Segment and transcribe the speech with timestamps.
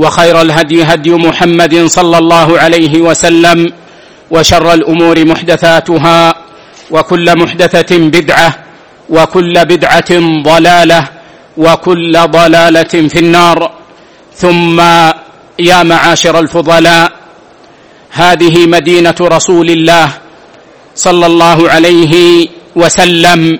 [0.00, 3.58] وخير الهدي هدي محمد صلى الله عليه وسلم
[4.30, 6.34] وشر الأمور محدثاتها
[6.90, 8.50] وكل محدثة بدعة
[9.10, 10.12] وكل بدعة
[10.50, 11.02] ضلالة
[11.56, 13.58] وكل ضلالة في النار.
[14.34, 14.78] ثم
[15.58, 17.12] يا معاشر الفضلاء
[18.10, 20.08] هذه مدينة رسول الله
[20.94, 22.14] صلى الله عليه
[22.76, 23.58] وسلم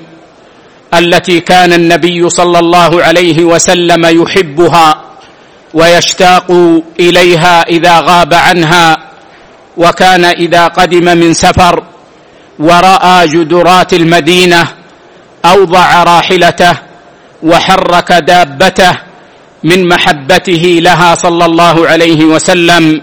[0.95, 5.10] التي كان النبي صلى الله عليه وسلم يحبها.
[5.75, 6.51] ويشتاق
[7.01, 8.97] إليها إذا غاب عنها
[9.77, 11.83] وكان إذا قدم من سفر
[12.59, 14.69] ورأى جدرات المدينة
[15.45, 16.75] أوضع راحلته
[17.43, 18.93] وحرك دابته
[19.65, 23.03] من محبته لها صلى الله عليه وسلم.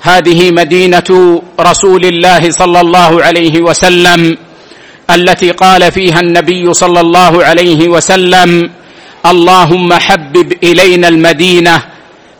[0.00, 4.36] هذه مدينة رسول الله صلى الله عليه وسلم
[5.10, 8.70] التي قال فيها النبي صلى الله عليه وسلم
[9.26, 11.82] اللهم حبب إلينا المدينة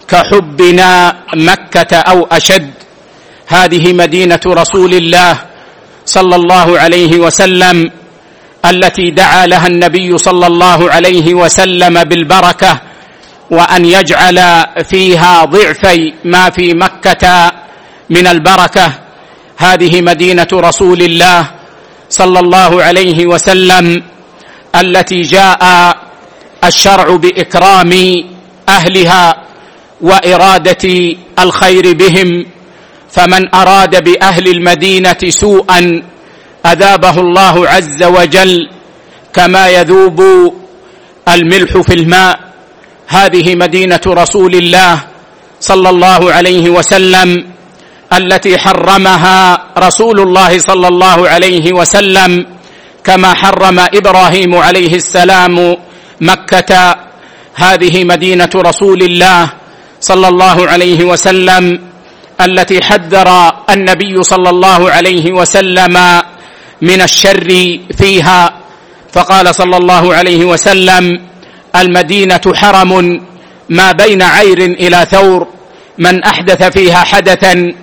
[0.08, 2.70] كحبنا مكة أو أشد.
[3.46, 5.38] هذه مدينة رسول الله
[6.06, 7.90] صلى الله عليه وسلم
[8.64, 12.80] التي دعا لها النبي صلى الله عليه وسلم بالبركة
[13.50, 17.52] وأن يجعل فيها ضعفي ما في مكة
[18.10, 18.92] من البركة.
[19.56, 21.50] هذه مدينة رسول الله
[22.10, 24.02] صلى الله عليه وسلم
[24.74, 25.62] التي جاء
[26.64, 27.92] الشرع بإكرام
[28.68, 29.36] أهلها
[30.00, 32.46] وإرادة الخير بهم
[33.10, 36.02] فمن أراد بأهل المدينة سوءا
[36.66, 38.70] أذابه الله عز وجل
[39.34, 40.20] كما يذوب
[41.28, 42.40] الملح في الماء.
[43.08, 45.00] هذه مدينة رسول الله
[45.60, 47.46] صلى الله عليه وسلم
[48.12, 52.46] التي حرمها رسول الله صلى الله عليه وسلم
[53.04, 55.76] كما حرم إبراهيم عليه السلام
[56.20, 56.96] مكة
[57.54, 59.50] هذه مدينة رسول الله
[60.00, 61.80] صلى الله عليه وسلم
[62.40, 66.22] التي حذر النبي صلى الله عليه وسلم
[66.82, 68.54] من الشر فيها.
[69.12, 71.20] فقال صلى الله عليه وسلم
[71.76, 73.22] المدينة حرم
[73.68, 75.46] ما بين عير إلى ثور
[75.98, 77.74] من أحدث فيها حدثا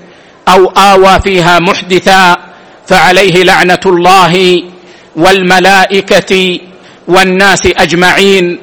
[0.48, 2.38] أو آوى فيها محدثا
[2.88, 4.64] فعليه لعنة الله
[5.16, 6.60] والملائكة
[7.08, 8.60] والناس أجمعين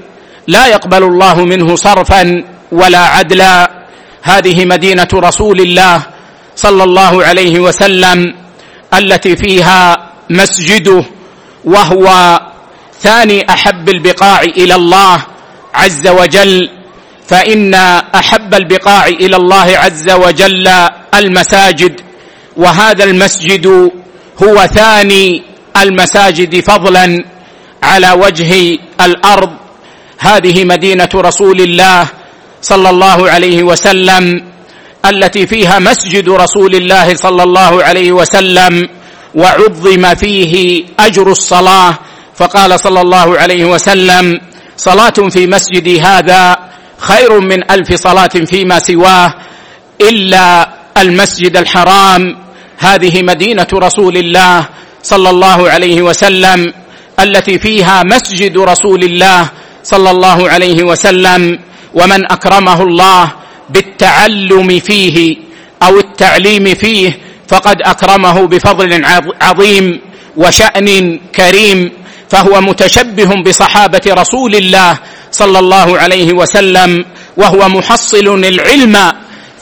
[0.46, 3.70] لا يقبل الله منه صرفا ولا عدلا.
[4.22, 6.02] هذه مدينة رسول الله
[6.56, 8.34] صلى الله عليه وسلم
[8.94, 11.04] التي فيها مسجده
[11.64, 12.40] وهو
[13.00, 15.22] ثاني أحب البقاع إلى الله
[15.74, 16.70] عز وجل.
[17.28, 17.74] فإن
[18.14, 20.68] أحب البقاع إلى الله عز وجل
[21.14, 22.00] المساجد
[22.56, 23.90] وهذا المسجد
[24.42, 25.42] هو ثاني
[25.76, 27.24] المساجد فضلا.
[27.82, 29.50] على وجه الأرض.
[30.18, 32.06] هذه مدينة رسول الله
[32.62, 34.44] صلى الله عليه وسلم
[35.06, 38.88] التي فيها مسجد رسول الله صلى الله عليه وسلم
[39.34, 41.98] وعظم فيه أجر الصلاة.
[42.36, 44.40] فقال صلى الله عليه وسلم
[44.76, 46.58] صلاة في مسجدي هذا
[46.98, 49.34] خير من ألف صلاة فيما سواه
[50.00, 50.68] إلا
[50.98, 52.36] المسجد الحرام.
[52.78, 54.68] هذه مدينة رسول الله
[55.02, 56.72] صلى الله عليه وسلم
[57.22, 59.48] التي فيها مسجد رسول الله
[59.84, 61.58] صلى الله عليه وسلم
[61.94, 63.32] ومن أكرمه الله
[63.70, 65.36] بالتعلم فيه
[65.82, 69.04] أو التعليم فيه فقد أكرمه بفضل
[69.42, 70.00] عظيم
[70.36, 71.92] وشأن كريم
[72.30, 74.98] فهو متشبه بصحابة رسول الله
[75.30, 77.04] صلى الله عليه وسلم
[77.36, 79.12] وهو محصل العلم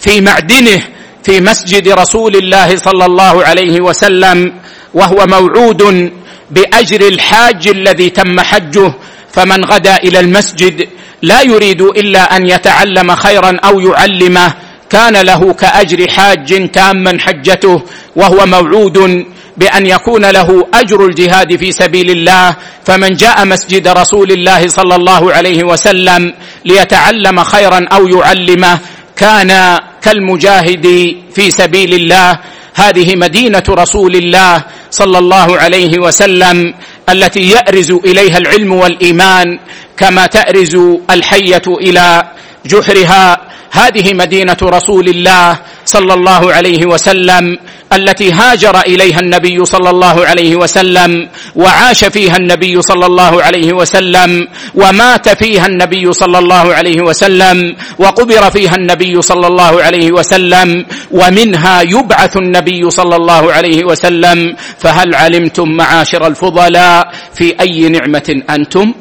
[0.01, 0.83] في معدنه
[1.25, 4.53] في مسجد رسول الله صلى الله عليه وسلم
[4.95, 6.11] وهو موعود
[6.51, 8.95] بأجر الحاج الذي تم حجه
[9.33, 10.89] فمن غدا إلى المسجد
[11.23, 14.55] لا يريد إلا أن يتعلم خيرا أو يعلمه
[14.91, 17.83] كان له كأجر حاج تاما حجته
[18.17, 19.25] وهو موعود
[19.57, 25.33] بأن يكون له أجر الجهاد في سبيل الله فمن جاء مسجد رسول الله صلى الله
[25.33, 26.35] عليه وسلم
[26.65, 28.79] ليتعلم خيرا أو يعلمه
[29.17, 32.39] كان كالمجاهد في سبيل الله
[32.81, 36.75] هذه مدينة رسول الله صلى الله عليه وسلم
[37.09, 39.59] التي يأرز إليها العلم والإيمان
[39.97, 40.75] كما تأرز
[41.11, 42.25] الحية إلى
[42.67, 47.59] جحرها هذه مدينة رسول الله صلى الله عليه وسلم
[47.93, 54.49] التي هاجر إليها النبي صلى الله عليه وسلم وعاش فيها النبي صلى الله عليه وسلم
[54.75, 61.83] ومات فيها النبي صلى الله عليه وسلم وقبر فيها النبي صلى الله عليه وسلم ومنها
[61.83, 68.95] يبعث النبي صلى الله عليه وسلم فهل علمتم معاشر الفضلاء في أي نعمة أنتم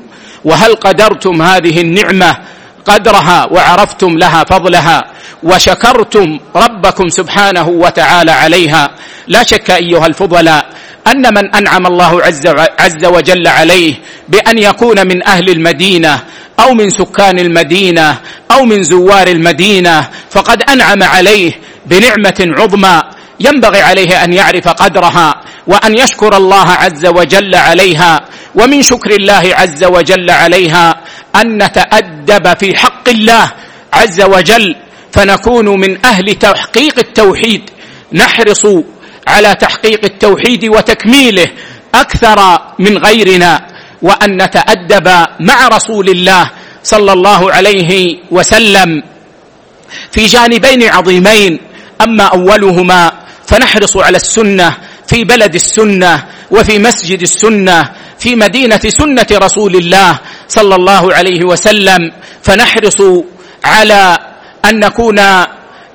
[0.45, 2.37] وهل قدرتم هذه النعمة
[2.89, 5.05] قدرها وعرفتم لها فضلها
[5.43, 8.89] وشكرتم ربكم سبحانه وتعالى عليها.
[9.27, 10.65] لا شك أيها الفضلاء
[11.07, 12.47] أن من أنعم الله عز,
[12.79, 13.93] عز وجل عليه
[14.29, 16.19] بأن يكون من أهل المدينة
[16.59, 18.17] أو من سكان المدينة
[18.51, 21.51] أو من زوار المدينة فقد أنعم عليه
[21.85, 23.03] بنعمة عظمى
[23.39, 28.25] ينبغي عليه أن يعرف قدرها وأن يشكر الله عز وجل عليها.
[28.55, 31.01] ومن شكر الله عز وجل عليها
[31.35, 33.51] أن نتأدب في حق الله
[33.93, 34.75] عز وجل
[35.11, 37.69] فنكون من أهل تحقيق التوحيد.
[38.13, 38.65] نحرص
[39.27, 41.47] على تحقيق التوحيد وتكميله
[41.95, 43.67] أكثر من غيرنا
[44.01, 45.07] وأن نتأدب
[45.39, 46.51] مع رسول الله
[46.83, 49.03] صلى الله عليه وسلم.
[50.11, 51.59] في جانبين عظيمين
[52.01, 59.75] أما أولهما فنحرص على السنة في بلد السنة وفي مسجد السنة في مدينة سنة رسول
[59.75, 62.11] الله صلى الله عليه وسلم.
[62.43, 63.01] فنحرص
[63.65, 64.17] على
[64.65, 65.19] أن نكون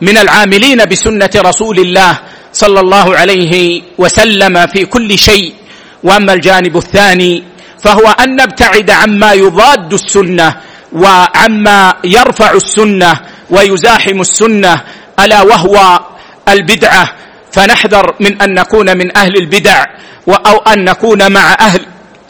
[0.01, 2.19] من العاملين بسنة رسول الله
[2.53, 5.55] صلى الله عليه وسلم في كل شيء.
[6.03, 7.45] وأما الجانب الثاني
[7.83, 10.56] فهو أن نبتعد عما يضاد السنة
[10.93, 13.12] وعما يرفع السنة
[13.51, 14.81] ويزاحم السنة
[15.21, 16.01] ألا وهو
[16.49, 17.13] البدعة.
[17.55, 19.85] فنحذر من أن نكون من أهل البدع
[20.29, 21.81] أو أن نكون مع أهل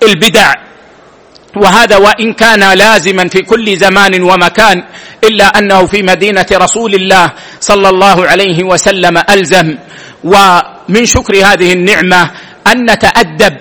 [0.02, 0.52] البدع.
[1.56, 4.84] وهذا وإن كان لازما في كل زمان ومكان
[5.24, 9.76] إلا أنه في مدينة رسول الله صلى الله عليه وسلم ألزم.
[10.24, 12.30] ومن شكر هذه النعمة
[12.66, 13.56] أن نتأدب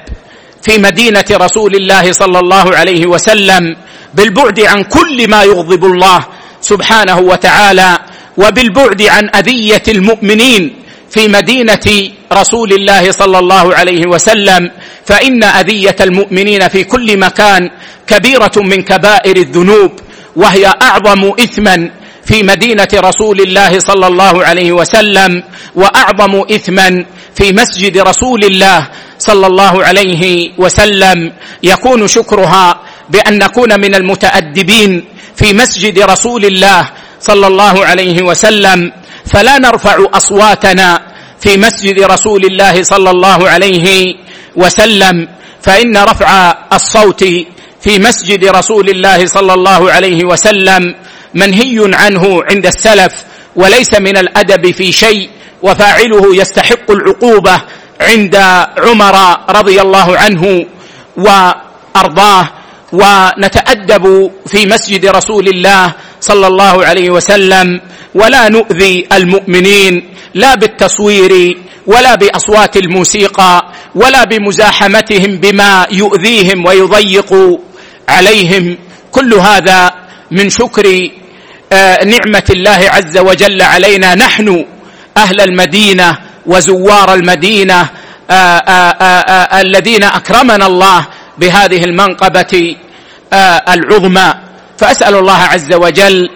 [0.63, 3.75] في مدينة رسول الله صلى الله عليه وسلم
[4.13, 6.19] بالبعد عن كل ما يغضب الله
[6.61, 7.99] سبحانه وتعالى
[8.37, 10.75] وبالبعد عن أذية المؤمنين
[11.13, 11.87] في مدينة
[12.33, 14.71] رسول الله صلى الله عليه وسلم
[15.05, 17.69] فإن أذية المؤمنين في كل مكان
[18.07, 19.91] كبيرة من كبائر الذنوب
[20.35, 21.89] وهي أعظم اثما
[22.25, 25.43] في مدينة رسول الله صلى الله عليه وسلم
[25.75, 27.05] وأعظم اثما
[27.35, 28.87] في مسجد رسول الله
[29.19, 31.33] صلى الله عليه وسلم.
[31.63, 32.79] يكون شكرها
[33.09, 35.05] بأن نكون من المتأدبين
[35.35, 36.89] في مسجد رسول الله
[37.21, 38.91] صلى الله عليه وسلم.
[39.25, 41.01] فلا نرفع أصواتنا
[41.41, 44.15] في مسجد رسول الله صلى الله عليه
[44.55, 45.27] وسلم
[45.61, 47.23] فإن رفع الصوت
[47.81, 50.95] في مسجد رسول الله صلى الله عليه وسلم
[51.33, 53.13] منهي عنه عند السلف
[53.55, 55.29] وليس من الأدب في شيء
[55.61, 57.61] وفاعله يستحق العقوبة
[58.01, 58.35] عند
[58.77, 60.65] عمر رضي الله عنه
[61.17, 62.49] وأرضاه.
[62.93, 67.81] ونتأدب في مسجد رسول الله صلى الله عليه وسلم
[68.15, 71.57] ولا نؤذي المؤمنين لا بالتصوير
[71.87, 77.59] ولا بأصوات الموسيقى ولا بمزاحمتهم بما يؤذيهم ويضيق
[78.09, 78.77] عليهم.
[79.11, 79.93] كل هذا
[80.31, 81.09] من شكر
[81.73, 84.15] آه، نعمة الله عز وجل علينا.
[84.15, 84.65] نحن
[85.17, 87.89] أهل المدينة وزوار المدينة
[88.31, 92.75] آه، آه، الذين أكرمنا الله بهذه المنقبة
[93.73, 94.33] العظمى.
[94.77, 96.29] فأسأل الله عز وجل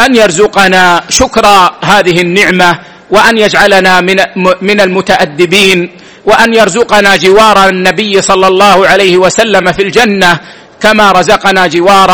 [0.00, 1.46] أن يرزقنا شكر
[1.84, 2.78] هذه النعمة
[3.10, 4.16] وأن يجعلنا من
[4.62, 5.90] من المتأدبين
[6.24, 10.40] وأن يرزقنا جوار النبي صلى الله عليه وسلم في الجنة
[10.80, 12.10] كما رزقنا جوار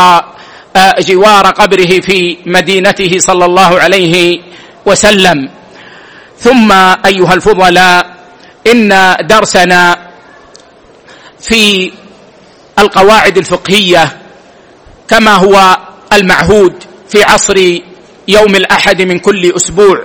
[0.77, 4.41] آه، جوار قبره في مدينته صلى الله عليه
[4.87, 5.49] وسلم.
[6.39, 6.73] ثم
[7.07, 8.07] أيها الفضلاء
[8.67, 9.99] إن درسنا
[11.41, 11.93] في
[12.81, 14.17] القواعد الفقهية
[15.09, 15.79] كما هو
[16.13, 17.57] المعهود في عصر
[18.29, 20.05] يوم الأحد من كل أسبوع.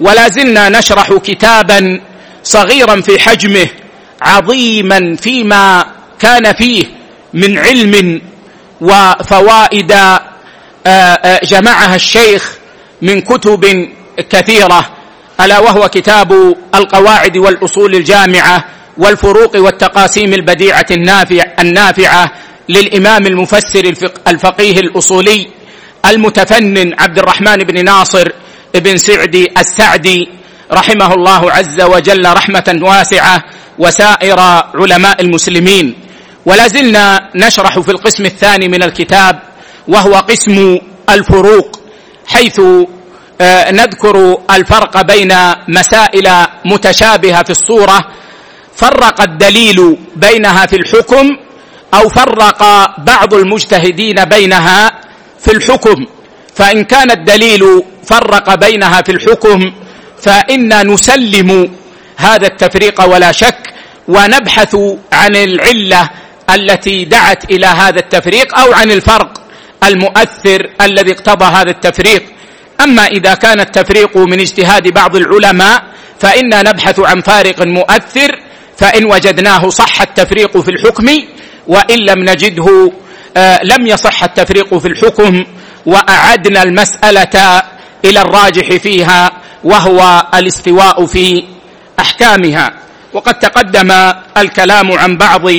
[0.00, 2.00] ولا زلنا نشرح كتابا
[2.44, 3.68] صغيرا في حجمه
[4.22, 5.86] عظيما فيما
[6.18, 6.86] كان فيه
[7.34, 8.22] من علم
[8.80, 10.20] وفوائد آه،
[10.86, 12.58] آه، جمعها الشيخ
[13.02, 13.88] من كتب
[14.30, 14.90] كثيرة
[15.40, 18.64] ألا وهو كتاب القواعد والأصول الجامعة.
[18.98, 20.86] والفروق والتقاسيم البديعة
[21.60, 22.32] النافعة
[22.68, 23.92] للإمام المفسر
[24.28, 25.48] الفقيه الأصولي
[26.06, 28.28] المتفنن عبد الرحمن بن ناصر
[28.74, 30.28] بن سعدي السعدي
[30.72, 33.44] رحمه الله عز وجل رحمة واسعة
[33.78, 34.40] وسائر
[34.74, 35.94] علماء المسلمين.
[36.46, 39.42] ولا زلنا نشرح في القسم الثاني من الكتاب
[39.88, 40.78] وهو قسم
[41.10, 41.80] الفروق
[42.26, 42.60] حيث
[43.40, 45.34] آه، نذكر الفرق بين
[45.68, 48.04] مسائل متشابهة في الصورة
[48.78, 51.26] فرق الدليل بينها في الحكم
[51.94, 52.62] أو فرق
[52.98, 54.92] بعض المجتهدين بينها
[55.40, 56.06] في الحكم.
[56.54, 59.72] فإن كان الدليل فرق بينها في الحكم
[60.22, 61.70] فانا نسلم
[62.16, 63.74] هذا التفريق ولا شك
[64.08, 64.76] ونبحث
[65.12, 66.10] عن العلة
[66.54, 69.40] التي دعت إلى هذا التفريق أو عن الفرق
[69.84, 72.22] المؤثر الذي اقتضى هذا التفريق.
[72.80, 75.82] أما إذا كان التفريق من اجتهاد بعض العلماء
[76.20, 78.38] فإنا نبحث عن فارق مؤثر
[78.78, 81.06] فإن وجدناه صح التفريق في الحكم
[81.66, 82.92] وإن لم نجده
[83.36, 85.44] آه، لم يصح التفريق في الحكم
[85.86, 87.62] وأعدنا المسألة
[88.04, 89.32] إلى الراجح فيها
[89.64, 91.44] وهو الاستواء في
[91.98, 92.72] أحكامها.
[93.12, 95.50] وقد تقدم الكلام عن بعض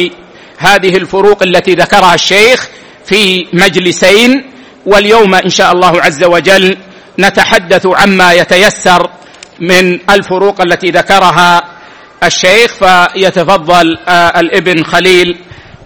[0.58, 2.68] هذه الفروق التي ذكرها الشيخ
[3.06, 4.52] في مجلسين
[4.86, 6.78] واليوم إن شاء الله عز وجل
[7.20, 9.10] نتحدث عما يتيسر
[9.60, 11.79] من الفروق التي ذكرها
[12.24, 15.38] الشيخ فيتفضل آه، الابن خليل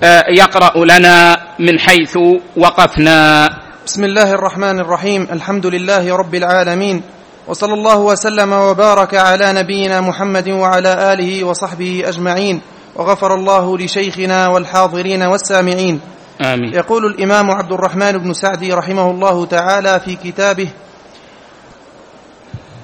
[0.04, 2.18] آه، يقرأ لنا من حيث
[2.58, 3.50] وقفنا.
[3.86, 5.28] بسم الله الرحمن الرحيم.
[5.32, 7.02] الحمد لله رب العالمين
[7.48, 12.62] وصلى الله وسلم وبارك على نبينا محمد وعلى آله وصحبه أجمعين
[12.96, 16.00] وغفر الله لشيخنا والحاضرين والسامعين.
[16.42, 16.74] آمين.
[16.74, 20.68] يقول الإمام عبد الرحمن بن سعدي رحمه الله تعالى في كتابه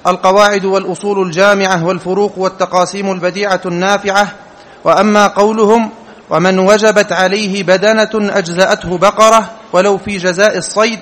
[0.06, 4.32] القواعد والأصول الجامعة والفروق والتقاسيم البديعة النافعة
[4.84, 5.90] وأما قولهم
[6.30, 10.98] ومن وجبت عليه بدنة أجزأته بقرة ولو في جزاء الصيد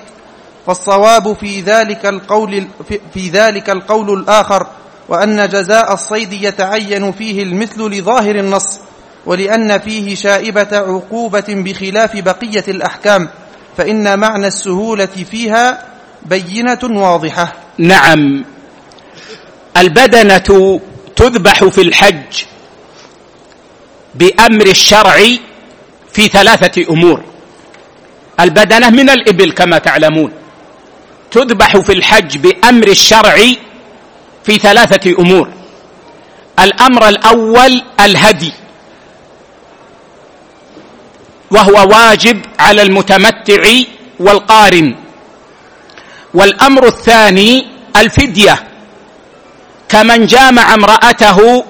[0.67, 2.67] فالصواب في ذلك القول
[3.13, 4.67] في ذلك القول الآخر
[5.09, 8.79] وأن جزاء الصيد يتعين فيه المثل لظاهر النص
[9.25, 13.29] ولأن فيه شائبة عقوبة بخلاف بقية الأحكام
[13.77, 15.83] فإن معنى السهولة فيها
[16.25, 17.53] بينة واضحة.
[17.77, 18.45] نعم.
[19.79, 20.79] البدنة
[21.15, 22.43] تذبح في الحج
[24.15, 25.17] بأمر الشرع
[26.13, 27.23] في ثلاثة أمور.
[28.39, 30.31] البدنة من الإبل كما تعلمون.
[31.31, 33.37] تذبح في الحج بأمر الشرع
[34.43, 35.49] في ثلاثة أمور.
[36.59, 38.53] الأمر الأول الهدي
[41.51, 43.63] وهو واجب على المتمتع
[44.19, 44.95] والقارن.
[46.33, 48.68] والأمر الثاني الفدية
[49.89, 51.65] كمن جامع امرأته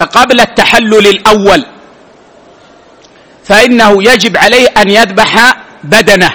[0.00, 1.66] قبل التحلل الأول
[3.44, 6.30] فإنه يجب عليه أن يذبح بدنه.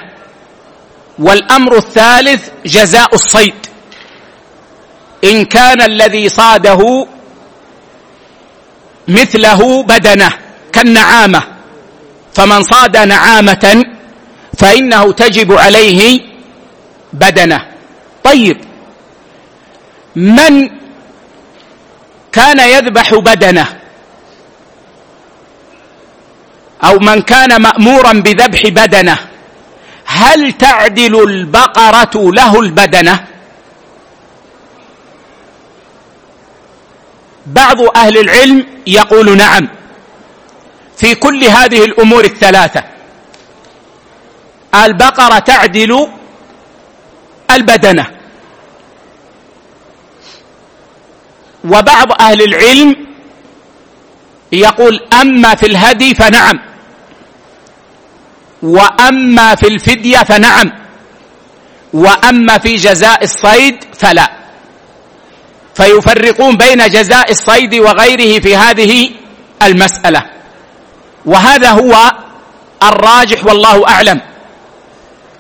[1.20, 3.54] والأمر الثالث جزاء الصيد.
[5.24, 7.08] إن كان الذي صاده
[9.08, 10.30] مثله بدنه
[10.74, 11.44] كالنعامة
[12.34, 13.86] فمن صاد نعامة
[14.58, 16.20] فإنه تجب عليه
[17.14, 17.66] بدنه.
[18.24, 18.58] طيب
[20.16, 20.79] من
[22.32, 23.80] كان يذبح بدنه.
[26.84, 29.18] أو من كان مأمورا بذبح بدنه.
[30.06, 33.26] هل تعدل البقرة له البدنة؟
[37.46, 39.68] بعض أهل العلم يقول نعم.
[40.98, 42.84] في كل هذه الأمور الثلاثة.
[44.76, 46.08] البقرة تعدل
[47.52, 48.19] البدنة.
[51.64, 52.96] وبعض أهل العلم
[54.52, 56.60] يقول أما في الهدي فنعم
[58.62, 60.72] وأما في الفدية فنعم
[61.94, 64.32] وأما في جزاء الصيد فلا.
[65.76, 69.10] فيفرقون بين جزاء الصيد وغيره في هذه
[69.64, 70.26] المسألة.
[71.26, 72.12] وهذا هو
[72.84, 74.22] الراجح والله أعلم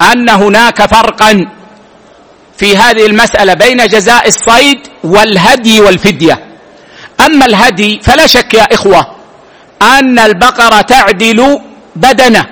[0.01, 1.47] أن هناك فرقا
[2.59, 6.39] في هذه المسألة بين جزاء الصيد والهدي والفدية.
[7.25, 9.15] أما الهدي فلا شك يا إخوة
[9.81, 11.59] أن البقرة تعدل
[11.95, 12.45] بدنه.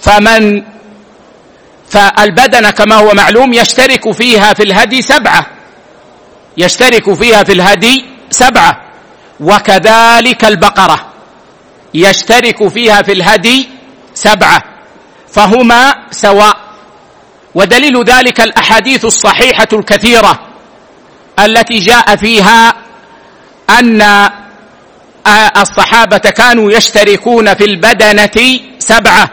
[0.00, 0.62] فمن
[1.88, 5.46] فالبدنه كما هو معلوم يشترك فيها في الهدي سبعة.
[6.56, 8.80] يشترك فيها في الهدي سبعة.
[9.40, 11.06] وكذلك البقرة
[11.94, 13.68] يشترك فيها في الهدي
[14.14, 14.62] سبعة.
[15.32, 16.71] فهما سواء
[17.54, 20.40] ودليل ذلك الأحاديث الصحيحة الكثيرة
[21.38, 22.74] التي جاء فيها
[23.70, 24.02] أن
[25.56, 29.30] الصحابة كانوا يشتركون في البدنة سبعة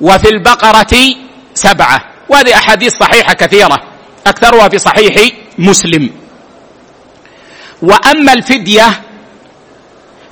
[0.00, 1.14] وفي البقرة
[1.54, 2.00] سبعة.
[2.28, 3.82] وهذه أحاديث صحيحة كثيرة
[4.26, 5.28] أكثرها في صحيح
[5.58, 6.10] مسلم.
[7.82, 9.02] وأما الفدية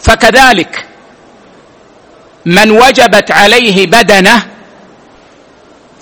[0.01, 0.87] فكذلك
[2.47, 4.56] من وجبت عليه بدنة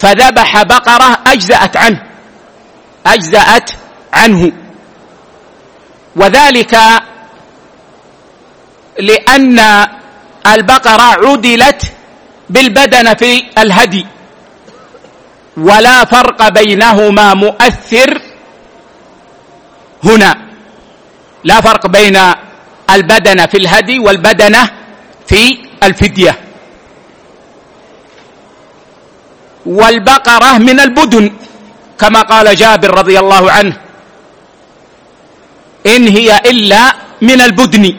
[0.05, 2.03] فذبح بقرة أجزأت عنه.
[3.07, 3.71] أجزأت
[4.13, 4.53] عنه.
[6.17, 6.75] وذلك
[9.01, 9.59] لأن
[10.47, 11.83] البقرة عدلت
[12.51, 14.07] بالبدن في الهدي.
[15.57, 18.21] ولا فرق بينهما مؤثر
[20.05, 20.33] هنا.
[21.45, 22.17] لا فرق بين
[22.91, 24.71] البدن في الهدي والبدنه
[25.27, 26.44] في الفدية.
[29.67, 31.33] والبقرة من البدن
[31.99, 33.77] كما قال جابر رضي الله عنه.
[35.87, 36.93] إن هي إلا
[37.23, 37.97] من البدن.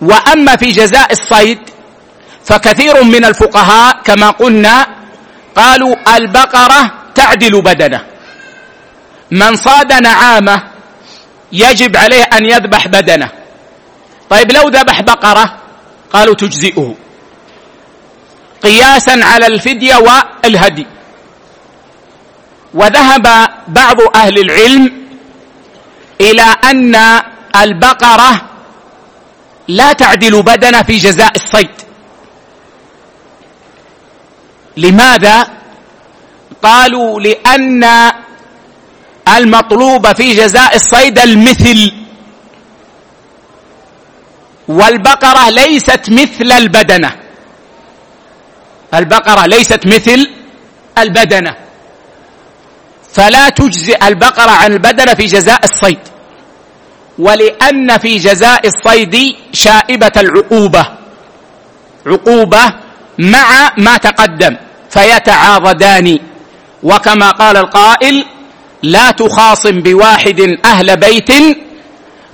[0.00, 1.58] وأما في جزاء الصيد
[2.44, 4.86] فكثير من الفقهاء كما قلنا
[5.56, 8.00] قالوا البقرة تعدل بدنه.
[9.30, 10.62] من صاد نعامه
[11.52, 13.28] يجب عليه أن يذبح بدنه.
[14.30, 15.56] طيب لو ذبح بقرة؟
[16.12, 16.94] قالوا تجزئه.
[18.64, 20.86] قياسا على الفدية والهدي.
[22.74, 23.26] وذهب
[23.68, 24.92] بعض أهل العلم
[26.20, 26.94] إلى أن
[27.56, 28.42] البقرة
[29.68, 31.70] لا تعدل بدنه في جزاء الصيد.
[34.76, 35.46] لماذا؟
[36.62, 37.84] قالوا لأن
[39.28, 41.92] المطلوب في جزاء الصيد المثل.
[44.68, 47.23] والبقرة ليست مثل البدنة.
[48.98, 50.30] البقرة ليست مثل
[50.98, 51.56] البدنة.
[53.12, 55.98] فلا تجزئ البقرة عن البدنة في جزاء الصيد.
[57.18, 60.86] ولأن في جزاء الصيد شائبة العقوبة.
[62.06, 62.72] عقوبة
[63.18, 64.56] مع ما تقدم.
[64.90, 66.18] فيتعاضدان.
[66.82, 68.24] وكما قال القائل
[68.82, 71.30] لا تخاصم بواحد أهل بيت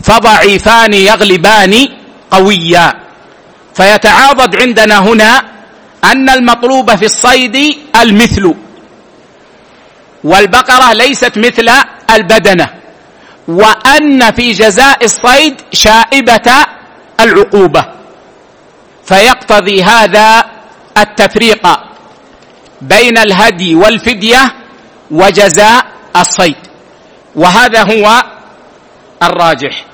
[0.03, 1.89] فضعيفان يغلبان
[2.31, 2.93] قويا.
[3.75, 5.43] فيتعاضد عندنا هنا
[6.05, 7.57] أن المطلوب في الصيد
[7.97, 8.55] المثل
[10.25, 11.69] والبقرة ليست مثل
[12.11, 12.69] البدنة
[13.49, 16.67] وأن في جزاء الصيد شائبة
[17.21, 17.85] العقوبة.
[19.05, 20.45] فيقتضي هذا
[20.99, 21.67] التفريق
[22.81, 24.55] بين الهدي والفدية
[25.11, 25.87] وجزاء
[26.17, 26.57] الصيد.
[27.37, 28.25] وهذا هو
[29.23, 29.85] الراجح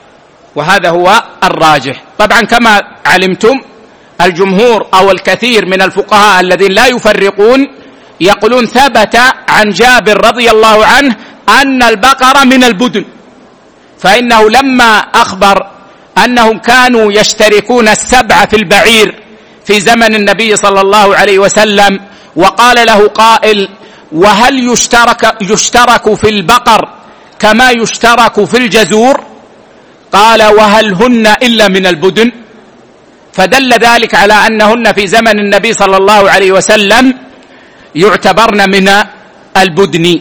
[0.54, 2.02] وهذا هو الراجح.
[2.18, 3.60] طبعا كما علمتم
[4.20, 7.66] الجمهور أو الكثير من الفقهاء الذين لا يفرقون
[8.20, 9.16] يقولون ثبت
[9.48, 11.16] عن جابر رضي الله عنه
[11.48, 13.04] أن البقرة من البدن
[13.98, 15.66] فإنه لما أخبر
[16.24, 19.14] أنهم كانوا يشتركون السبع في البعير
[19.64, 22.00] في زمن النبي صلى الله عليه وسلم
[22.36, 23.68] وقال له قائل
[24.12, 26.88] وهل يشترك يشترك في البقر
[27.38, 29.24] كما يشترك في الجزور؟
[30.12, 32.32] قال وهل هن إلا من البدن؟
[33.36, 37.14] فدل ذلك على أنهن في زمن النبي صلى الله عليه وسلم
[37.94, 38.88] يعتبرن من
[39.56, 40.20] البدن.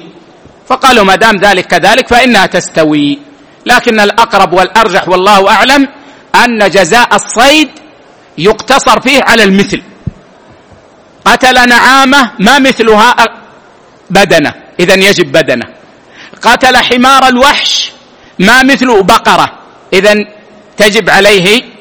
[0.68, 3.20] فقالوا ما دام ذلك كذلك فإنها تستوي.
[3.66, 5.88] لكن الأقرب والأرجح والله أعلم
[6.36, 7.70] أن جزاء الصيد
[8.38, 9.82] يقتصر فيه على المثل.
[11.26, 13.16] قتل نعامة ما مثلها
[14.10, 14.54] بدنة.
[14.80, 15.66] اذا يجب بدنة.
[16.42, 17.92] قتل حمار الوحش
[18.40, 19.48] ما مثل بقرة.
[19.94, 20.16] اذا
[20.78, 21.75] تجب عليه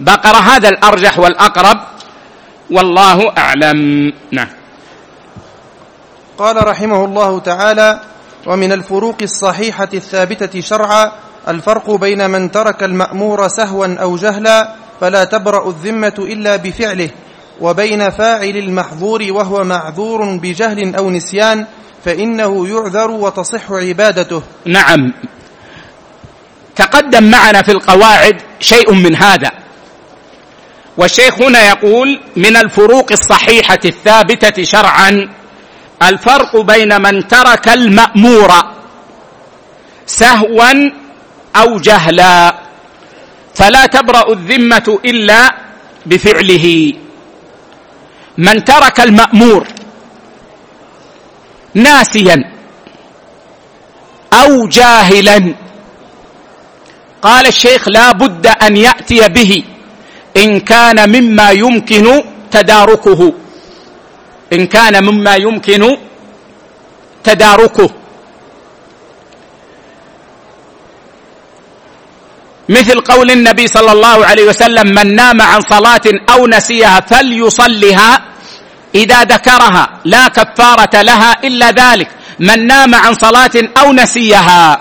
[0.00, 1.78] بقره هذا الأرجح والأقرب
[2.70, 4.12] والله أعلم.
[4.32, 4.48] نعم.
[6.38, 8.00] قال رحمه الله تعالى
[8.46, 11.12] ومن الفروق الصحيحة الثابتة شرعا
[11.48, 17.10] الفرق بين من ترك المأمور سهوا أو جهلا فلا تبرأ الذمة إلا بفعله
[17.60, 21.66] وبين فاعل المحظور وهو معذور بجهل أو نسيان
[22.04, 24.42] فإنه يعذر وتصح عبادته.
[24.64, 25.12] نعم.
[26.76, 29.50] تقدم معنا في القواعد شيء من هذا.
[30.96, 35.28] والشيخ هنا يقول من الفروق الصحيحة الثابتة شرعا
[36.02, 38.52] الفرق بين من ترك المأمور
[40.06, 40.90] سهوا
[41.56, 42.54] أو جهلا
[43.54, 45.54] فلا تبرأ الذمة إلا
[46.06, 46.92] بفعله.
[48.38, 49.66] من ترك المأمور
[51.74, 52.52] ناسيا
[54.32, 55.54] أو جاهلا
[57.22, 59.75] قال الشيخ لا بد أن يأتي به.
[60.36, 63.32] إن كان مما يمكن تداركه.
[64.52, 65.96] إن كان مما يمكن
[67.24, 67.90] تداركه.
[72.68, 78.10] مثل قول النبي صلى الله عليه وسلم من نام عن صلاة أو نسيها فليصلها
[78.94, 82.08] إذا ذكرها لا كفارة لها إلا ذلك.
[82.38, 84.80] من نام عن صلاة أو نسيها.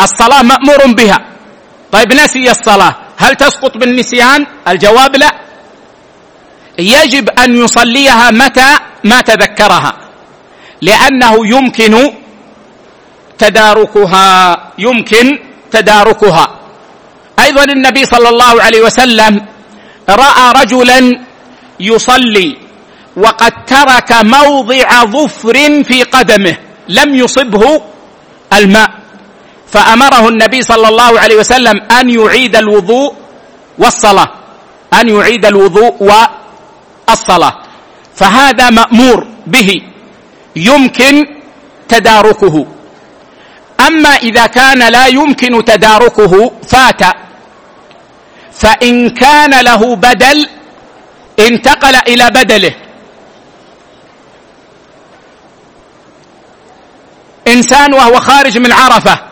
[0.00, 1.18] الصلاة مأمور بها.
[1.92, 2.94] طيب نسي الصلاة.
[3.20, 5.32] هل تسقط بالنسيان؟ الجواب لا.
[6.78, 9.92] يجب أن يصليها متى؟ ما تذكرها.
[10.82, 12.12] لأنه يمكن
[13.38, 14.28] تداركها
[14.78, 15.38] يمكن
[15.70, 16.46] تداركها.
[17.38, 19.46] أيضا النبي صلى الله عليه وسلم
[20.08, 21.00] رأى رجلا
[21.80, 22.56] يصلي
[23.16, 26.56] وقد ترك موضع ظفر في قدمه
[26.88, 27.82] لم يصبه
[28.52, 28.99] الماء.
[29.72, 33.14] فأمره النبي صلى الله عليه وسلم أن يعيد الوضوء
[33.78, 34.28] والصلاة.
[34.94, 35.94] أن يعيد الوضوء
[37.08, 37.54] والصلاة.
[38.16, 39.82] فهذا مأمور به.
[40.56, 41.26] يمكن
[41.88, 42.66] تداركه.
[43.86, 47.02] أما إذا كان لا يمكن تداركه فات.
[48.52, 50.48] فإن كان له بدل
[51.38, 52.74] انتقل إلى بدله.
[57.48, 59.29] إنسان وهو خارج من عرفة.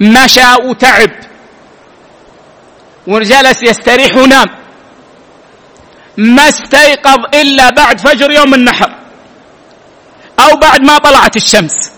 [0.00, 1.10] مشى وتعب
[3.06, 4.46] وجلس يستريح ونام
[6.16, 8.94] ما استيقظ إلا بعد فجر يوم النحر.
[10.38, 11.92] أو بعد ما طلعت الشمس.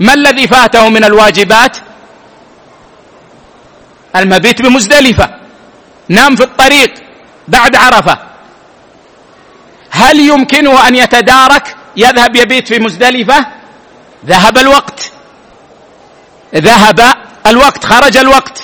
[0.00, 1.76] ما الذي فاته من الواجبات؟
[4.16, 5.28] المبيت بمزدلفة.
[6.08, 6.94] نام في الطريق
[7.48, 8.18] بعد عرفة.
[9.90, 13.46] هل يمكنه أن يتدارك؟ يذهب يبيت في مزدلفة؟
[14.26, 15.01] ذهب الوقت.
[16.54, 17.14] ذهب
[17.46, 18.62] الوقت خرج الوقت.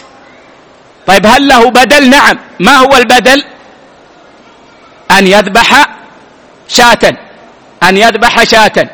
[1.06, 2.38] طيب هل له بدل؟ نعم.
[2.60, 3.44] ما هو البدل؟
[5.10, 5.88] أن يذبح
[6.68, 7.16] شاة.
[7.82, 8.90] أن يذبح شاة.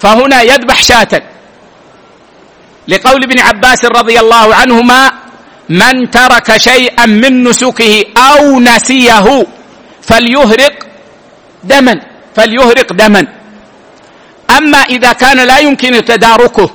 [0.00, 1.22] فهنا يذبح شاة.
[2.88, 5.12] لقول ابن عباس رضي الله عنهما
[5.68, 9.46] من ترك شيئا من نسكه أو نسيه
[10.02, 10.86] فليهرق
[11.64, 12.00] دما.
[12.36, 13.26] فليهرق دما.
[14.50, 16.70] أما إذا كان لا يمكن تداركه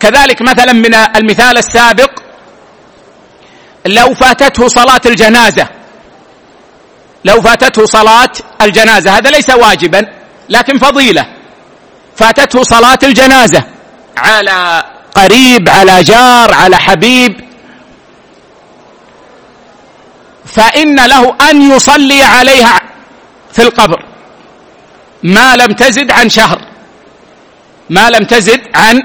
[0.00, 2.10] كذلك مثلا من المثال السابق
[3.86, 5.68] لو فاتته صلاة الجنازة
[7.24, 8.32] لو فاتته صلاة
[8.62, 10.06] الجنازة هذا ليس واجبا
[10.48, 11.26] لكن فضيلة.
[12.16, 13.64] فاتته صلاة الجنازة
[14.16, 14.84] على
[15.14, 17.40] قريب على جار على حبيب
[20.46, 22.80] فإن له أن يصلي عليها
[23.52, 24.04] في القبر.
[25.22, 26.60] ما لم تزد عن شهر
[27.90, 29.02] ما لم تزد عن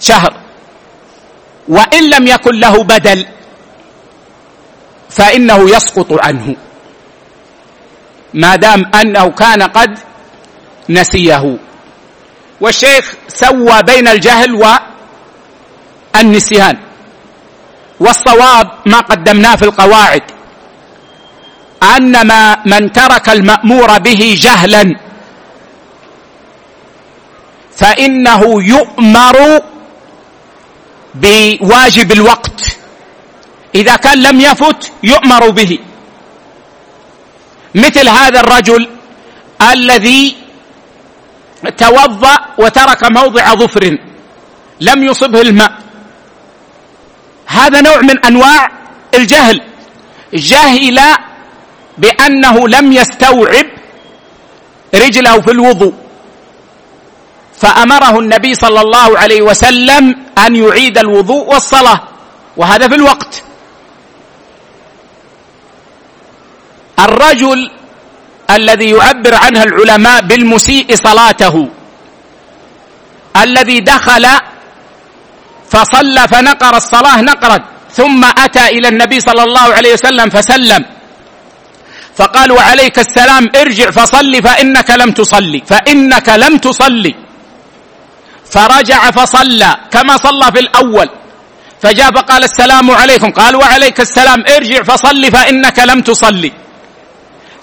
[0.00, 0.32] شهر.
[1.68, 3.26] وإن لم يكن له بدل
[5.10, 6.56] فإنه يسقط عنه.
[8.34, 9.98] ما دام أنه كان قد
[10.88, 11.58] نسيه.
[12.60, 14.78] والشيخ سوى بين الجهل
[16.14, 16.78] والنسيان.
[18.00, 20.22] والصواب ما قدمناه في القواعد.
[21.82, 24.96] أن ما من ترك المأمور به جهلا
[27.76, 29.60] فإنه يؤمر
[31.22, 32.78] بواجب الوقت.
[33.74, 35.78] إذا كان لم يفت يؤمر به.
[37.74, 38.88] مثل هذا الرجل
[39.62, 40.36] الذي
[41.76, 43.98] توضأ وترك موضع ظفر.
[44.80, 45.72] لم يصبه الماء.
[47.46, 48.68] هذا نوع من أنواع
[49.14, 49.62] الجهل.
[50.34, 51.00] جهل
[51.98, 53.66] بأنه لم يستوعب
[54.94, 56.07] رجله في الوضوء.
[57.60, 62.00] فأمره النبي صلى الله عليه وسلم أن يعيد الوضوء والصلاة
[62.56, 63.42] وهذا في الوقت.
[66.98, 67.70] الرجل
[68.50, 71.68] الذي يعبر عنها العلماء بالمسيء صلاته
[73.36, 74.24] الذي دخل
[75.70, 77.58] فصلى فنقر الصلاة نقرا
[77.92, 80.84] ثم أتى إلى النبي صلى الله عليه وسلم فسلم.
[82.16, 87.27] فقال وعليك السلام ارجع فصل فإنك لم تصلي فإنك لم تصلي.
[88.50, 91.08] فرجع فصلى كما صلى في الأول.
[91.82, 93.30] فجاء فقال السلام عليكم.
[93.30, 94.44] قال وعليك السلام.
[94.56, 96.52] ارجع فصل فإنك لم تصلي.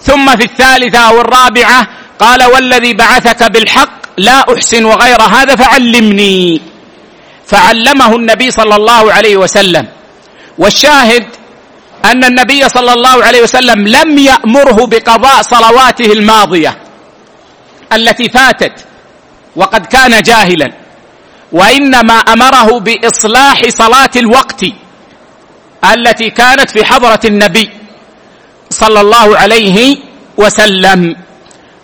[0.02, 1.88] ثم في الثالثة أو الرابعة
[2.20, 6.62] قال والذي بعثك بالحق لا أحسن غير هذا فعلمني.
[7.48, 9.88] فعلمه النبي صلى الله عليه وسلم.
[10.58, 11.26] والشاهد
[12.06, 16.78] أن النبي صلى الله عليه وسلم لم يأمره بقضاء صلواته الماضية
[17.94, 18.86] التي فاتت.
[19.56, 20.72] وقد كان جاهلا.
[21.52, 24.66] وإنما أمره بإصلاح صلاة الوقت
[25.94, 27.70] التي كانت في حضرة النبي
[28.70, 29.98] صلى الله عليه
[30.38, 31.16] وسلم.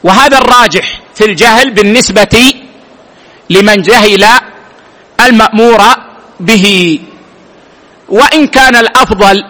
[0.04, 2.54] وهذا الراجح في الجهل بالنسبة
[3.50, 4.26] لمن جهل
[5.20, 5.82] المأمور
[6.40, 7.00] به.
[8.10, 9.44] وإن كان الأفضل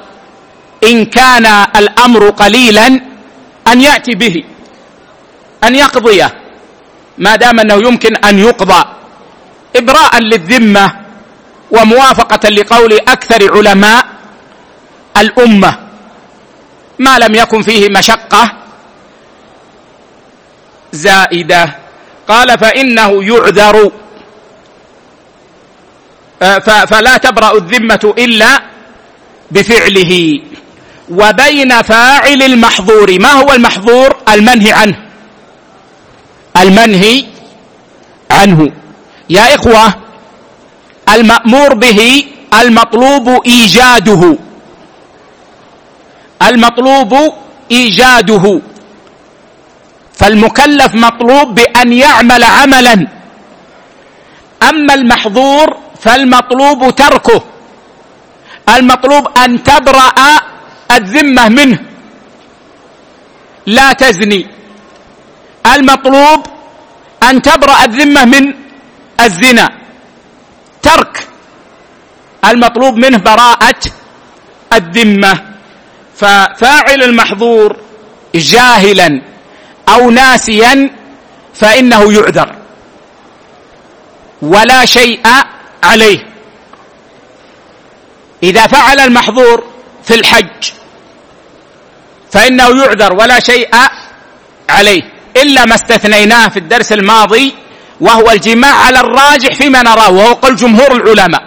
[0.84, 2.88] إن كان الأمر قليلا
[3.68, 4.44] أن يأتي به
[5.64, 6.41] أن يقضيه.
[7.18, 8.84] ما دام أنه يمكن أن يقضى
[9.76, 11.02] إبراء للذمة
[11.72, 14.06] وموافقة لقول أكثر علماء
[15.18, 15.78] الأمة
[17.00, 18.52] ما لم يكن فيه مشقة
[20.92, 21.76] زائدة.
[22.28, 23.92] قال فإنه يعذر.
[26.42, 28.62] آه، فلا تبرأ الذمة إلا
[29.52, 30.42] بفعله.
[31.10, 35.11] وبين فاعل المحظور ما هو المحظور؟ المنهي عنه.
[36.58, 37.26] المنهي
[38.32, 38.72] عنه.
[39.30, 39.94] يا إخوة
[41.10, 42.26] المأمور به
[42.62, 44.38] المطلوب إيجاده.
[46.42, 47.34] المطلوب
[47.72, 48.62] إيجاده.
[50.16, 53.08] فالمكلف مطلوب بأن يعمل عملا.
[54.70, 57.44] أما المحظور فالمطلوب تركه.
[58.70, 60.14] المطلوب أن تبرأ
[60.92, 61.80] الذمة منه.
[63.66, 64.61] لا تزني.
[65.76, 66.48] المطلوب
[67.24, 68.54] أن تبرأ الذمة من
[69.20, 69.70] الزنا.
[70.82, 71.28] ترك
[72.46, 73.82] المطلوب منه براءة
[74.74, 75.40] الذمة.
[76.16, 77.78] ففاعل المحظور
[78.36, 79.22] جاهلا
[79.90, 80.90] أو ناسيا
[81.54, 82.56] فإنه يعذر.
[84.42, 85.22] ولا شيء
[85.84, 86.26] عليه.
[88.44, 89.64] إذا فعل المحظور
[90.04, 90.72] في الحج
[92.32, 93.70] فإنه يعذر ولا شيء
[94.70, 95.11] عليه.
[95.38, 97.54] إلا ما استثنيناه في الدرس الماضي
[98.02, 101.42] وهو الجماع على الراجح فيما نراه وهو قول جمهور العلماء.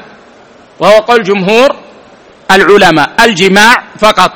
[0.81, 1.77] وهو قول جمهور
[2.51, 4.33] العلماء الجماع فقط.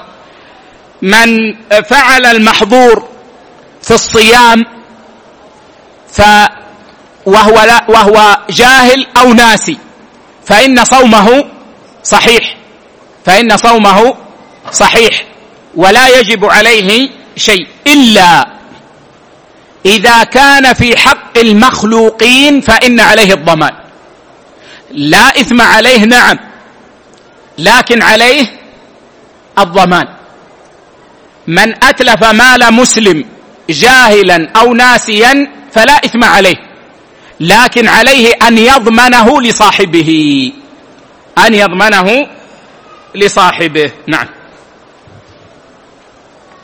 [1.03, 1.55] من
[1.91, 3.09] فعل المحظور
[3.83, 4.65] في الصيام
[6.13, 6.23] ف
[7.27, 9.79] وهو لا وهو جاهل أو ناسي
[10.47, 11.45] فإن صومه
[12.05, 12.57] صحيح.
[13.27, 14.15] فإن صومه
[14.73, 15.25] صحيح
[15.77, 18.58] ولا يجب عليه شيء إلا
[19.87, 23.73] إذا كان في حق المخلوقين فإن عليه الضمان.
[24.91, 26.39] لا إثم عليه نعم
[27.59, 28.47] لكن عليه
[29.59, 30.09] الضمان.
[31.47, 33.25] من أتلف مال مسلم
[33.71, 36.57] جاهلا أو ناسيا فلا إثم عليه
[37.41, 40.53] لكن عليه أن يضمنه لصاحبه.
[41.47, 42.27] أن يضمنه
[43.15, 44.27] لصاحبه نعم.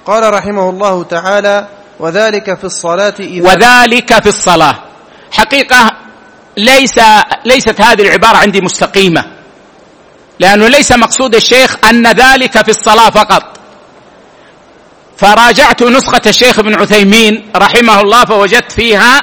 [0.07, 4.83] قال رحمه الله تعالى وذلك في الصلاة إذا وذلك في الصلاة.
[5.33, 5.91] حقيقة
[6.57, 7.01] ليس
[7.45, 9.25] ليست هذه العبارة عندي مستقيمة.
[10.41, 13.43] لأنه ليس مقصود الشيخ أن ذلك في الصلاة فقط.
[15.17, 19.21] فراجعت نسخة الشيخ ابن عثيمين رحمه الله فوجدت فيها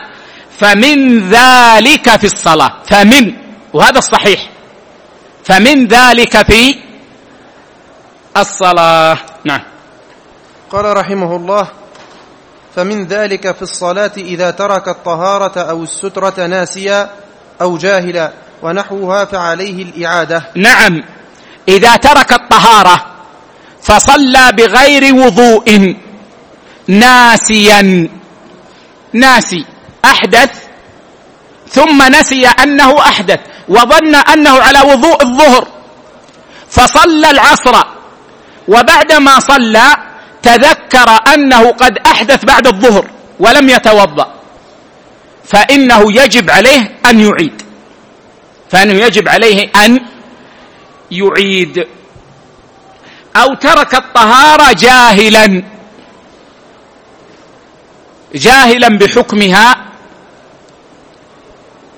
[0.60, 2.72] فمن ذلك في الصلاة.
[2.86, 3.34] فمن
[3.74, 4.50] وهذا الصحيح.
[5.44, 6.76] فمن ذلك في
[8.38, 9.18] الصلاة.
[9.46, 9.62] نعم.
[10.72, 11.68] قال رحمه الله
[12.76, 17.10] فمن ذلك في الصلاة إذا ترك الطهارة أو السترة ناسيا
[17.62, 18.32] أو جاهلا
[18.64, 20.44] ونحوها فعليه الإعادة.
[20.56, 21.04] نعم.
[21.68, 23.06] إذا ترك الطهارة
[23.82, 25.96] فصلى بغير وضوء
[26.88, 28.10] ناسيا.
[29.14, 29.66] ناسي.
[30.06, 30.50] أحدث.
[31.70, 35.68] ثم نسي أنه أحدث وظن أنه على وضوء الظهر.
[36.70, 37.84] فصلى العصر.
[38.68, 40.11] وبعدما صلى
[40.44, 43.08] تذكر أنه قد أحدث بعد الظهر
[43.40, 44.34] ولم يتوضأ
[45.46, 47.62] فإنه يجب عليه أن يعيد
[48.70, 50.00] فإنه يجب عليه أن
[51.12, 51.88] يعيد.
[53.36, 55.64] أو ترك الطهارة جاهلا
[58.36, 59.76] جاهلا بحكمها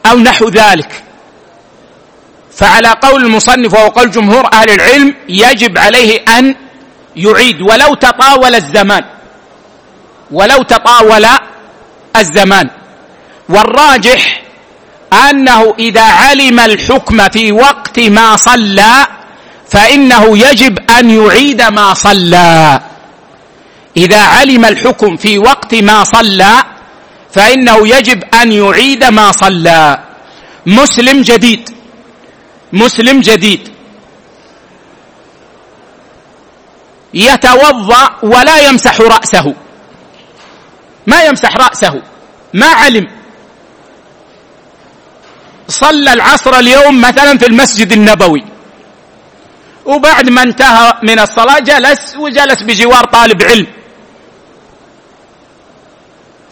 [0.05, 1.03] أو نحو ذلك.
[2.55, 6.55] فعلى قول المصنف وهو قول جمهور أهل العلم يجب عليه أن
[7.15, 9.03] يعيد ولو تطاول الزمان.
[10.31, 11.25] ولو تطاول
[12.17, 12.69] الزمان.
[13.49, 14.43] والراجح
[15.29, 19.07] أنه إذا علم الحكم في وقت ما صلى
[19.69, 22.81] فإنه يجب أن يعيد ما صلى.
[23.97, 26.63] إذا علم الحكم في وقت ما صلى
[27.33, 29.99] فإنه يجب أن يعيد ما صلى.
[30.65, 31.69] مسلم جديد.
[32.73, 33.72] مسلم جديد.
[37.13, 39.55] يتوضأ ولا يمسح رأسه.
[41.07, 42.01] ما يمسح رأسه.
[42.53, 43.07] ما علم.
[45.67, 48.45] صلى العصر اليوم مثلا في المسجد النبوي.
[49.85, 53.67] وبعد ما انتهى من الصلاة جلس وجلس بجوار طالب علم.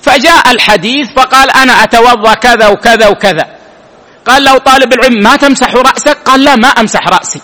[0.02, 3.46] فجاء الحديث فقال أنا أتوضأ كذا وكذا وكذا.
[4.26, 7.42] قال له طالب العلم ما تمسح رأسك؟ قال لا ما أمسح رأسي.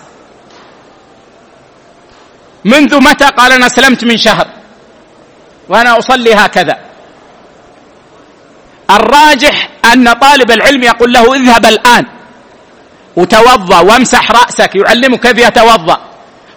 [2.68, 4.48] منذ متى قال أنا أسلمت من شهر
[5.70, 6.76] وأنا أصلي هكذا.
[8.90, 12.06] الراجح أن طالب العلم يقول له اذهب الآن
[13.16, 15.98] وتوضأ وامسح رأسك يعلمك كيف يتوضأ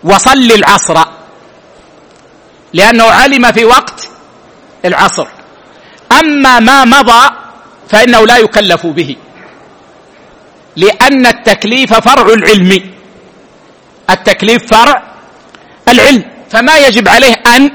[0.04, 0.98] وصل العصر.
[2.72, 4.08] لأنه علم في وقت
[4.84, 5.26] العصر.
[6.20, 7.30] أما ما مضى
[7.88, 9.16] فإنه لا يكلف به.
[10.76, 12.90] لأن التكليف فرع العلم.
[14.10, 15.09] التكليف فرع
[15.90, 17.70] العلم فما يجب عليه أن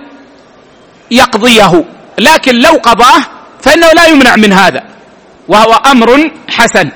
[1.11, 1.83] يقضيه.
[2.19, 3.21] لكن لو قضاه
[3.61, 4.83] فإنه لا يمنع من هذا
[5.47, 6.91] وهو أمر حسن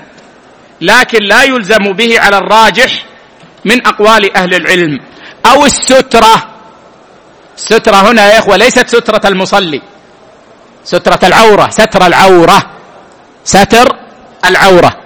[0.81, 3.05] لكن لا يلزم به على الراجح
[3.65, 4.99] من أقوال أهل العلم.
[5.45, 6.47] أو السترة.
[7.57, 9.81] السترة هنا يا إخوة ليست سترة المصلي
[10.83, 12.69] سترة العورة ستر العورة
[13.43, 13.95] ستر
[14.45, 14.97] العورة.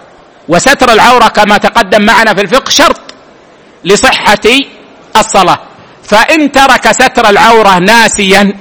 [0.47, 3.02] وستر العورة كما تقدم معنا في الفقه شرط
[3.84, 4.45] لصحة
[5.15, 5.60] الصلاة.
[6.03, 8.53] فإن ترك ستر العورة ناسيا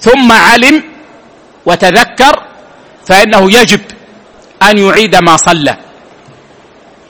[0.00, 0.82] ثم علم
[1.66, 2.42] وتذكر
[3.06, 3.80] فإنه يجب
[4.62, 5.76] أن يعيد ما صلى.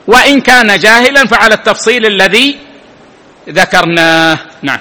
[0.07, 2.59] وإن كان جاهلا فعلى التفصيل الذي
[3.49, 4.39] ذكرناه.
[4.63, 4.79] نعم.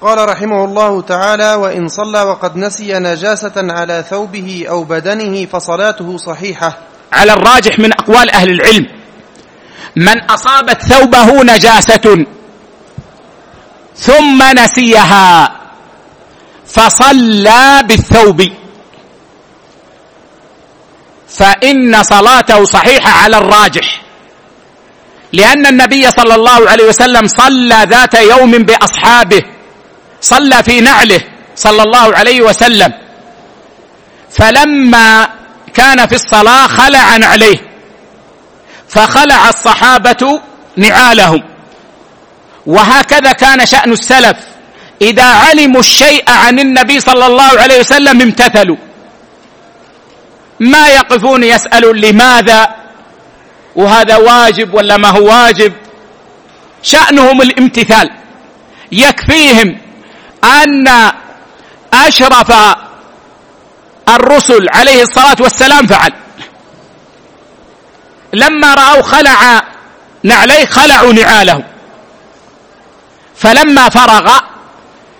[0.00, 6.78] قال رحمه الله تعالى وإن صلى وقد نسي نجاسة على ثوبه أو بدنه فصلاته صحيحة.
[7.12, 8.99] على الراجح من أقوال أهل العلم.
[9.96, 12.26] من أصابت ثوبه نجاسة
[13.96, 15.56] ثم نسيها
[16.66, 18.42] فصلى بالثوب.
[21.28, 24.02] فإن صلاته صحيحة على الراجح
[25.32, 29.42] لأن النبي صلى الله عليه وسلم صلى ذات يوم بأصحابه
[30.20, 31.20] صلى في نعله
[31.56, 32.92] صلى الله عليه وسلم.
[34.30, 35.28] فلما
[35.74, 37.69] كان في الصلاة خلع نعليه
[38.90, 40.40] فخلع الصحابة
[40.76, 41.42] نعالهم.
[42.66, 44.36] وهكذا كان شأن السلف.
[45.02, 48.76] إذا علموا الشيء عن النبي صلى الله عليه وسلم امتثلوا.
[50.60, 52.68] ما يقفون يسألون لماذا؟
[53.76, 55.72] وهذا واجب ولا ما هو واجب؟
[56.82, 58.10] شأنهم الامتثال.
[58.92, 59.78] يكفيهم
[60.44, 60.88] أن
[61.92, 62.52] أشرف
[64.08, 66.12] الرسل عليه الصلاة والسلام فعل.
[68.32, 69.62] لما رأوا خلع
[70.24, 71.62] نعليه خلعوا نعاله.
[73.36, 74.38] فلما فرغ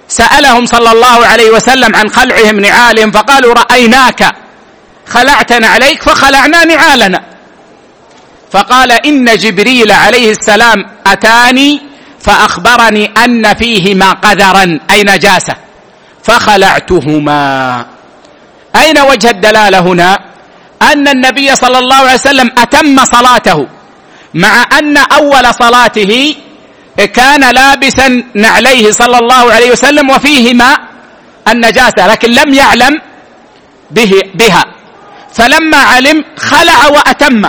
[0.08, 4.34] سألهم صلى الله عليه وسلم عن خلعهم نعالهم فقالوا رأيناك
[5.06, 7.20] خلعتنا عليك فخلعنا نعالنا.
[8.52, 11.82] فقال إن جبريل عليه السلام أتاني
[12.20, 15.54] فأخبرني أن فيهما قذرا أي نجاسة
[16.22, 17.86] فخلعتهما.
[18.76, 20.29] أين وجه الدلالة هنا؟
[20.82, 23.66] أن النبي صلى الله عليه وسلم أتم صلاته
[24.34, 26.34] مع أن أول صلاته
[27.14, 30.78] كان لابسا نعليه صلى الله عليه وسلم وفيهما
[31.48, 33.00] النجاسة لكن لم يعلم
[33.90, 34.64] به بها.
[35.32, 37.42] فلما علم خلع وأتم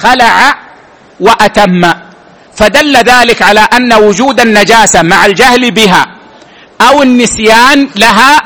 [0.00, 0.54] خلع
[1.20, 1.92] وأتم.
[2.56, 6.06] فدل ذلك على أن وجود النجاسة مع الجهل بها
[6.80, 8.42] أو النسيان لها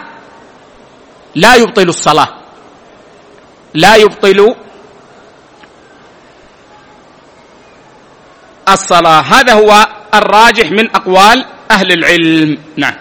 [1.35, 2.46] لا يبطل الصلاة.
[3.77, 4.55] لا يبطل
[8.69, 9.21] الصلاة.
[9.21, 12.59] هذا هو الراجح من أقوال أهل العلم.
[12.77, 12.95] نعم.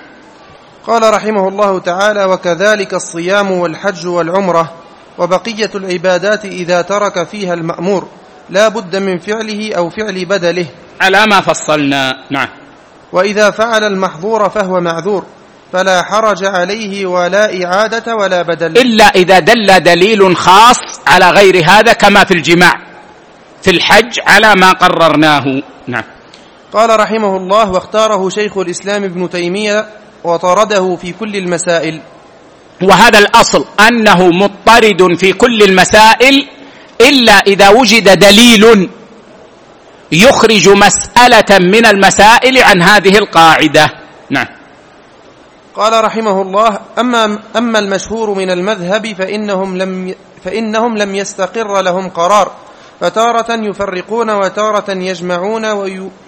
[0.88, 4.74] قال رحمه الله تعالى وكذلك الصيام والحج والعمرة
[5.18, 8.08] وبقية العبادات إذا ترك فيها المأمور
[8.50, 10.66] لا بد من فعله أو فعل بدله.
[11.02, 12.24] على ما فصلنا.
[12.30, 12.48] نعم.
[13.12, 15.26] وإذا فعل المحظور فهو معذور.
[15.76, 18.78] فلا حرج عليه ولا إعادة ولا بدل.
[18.78, 22.74] إلا إذا دل دليل خاص على غير هذا كما في الجماع
[23.62, 25.44] في الحج على ما قررناه.
[25.88, 26.04] نعم.
[26.74, 29.86] قال رحمه الله واختاره شيخ الإسلام ابن تيمية
[30.24, 32.00] وطرده في كل المسائل.
[32.82, 36.48] وهذا الأصل أنه مضطرد في كل المسائل
[37.02, 38.90] إلا إذا وجد دليل
[40.12, 43.88] يخرج مسألة من المسائل عن هذه القاعدة.
[44.30, 44.55] نعم.
[45.78, 50.16] قال رحمه الله أما, أما المشهور من المذهب فإنهم لم,
[50.46, 52.52] فإنهم لم يستقر لهم قرار
[53.02, 55.66] فتارة يفرقون وتارة يجمعون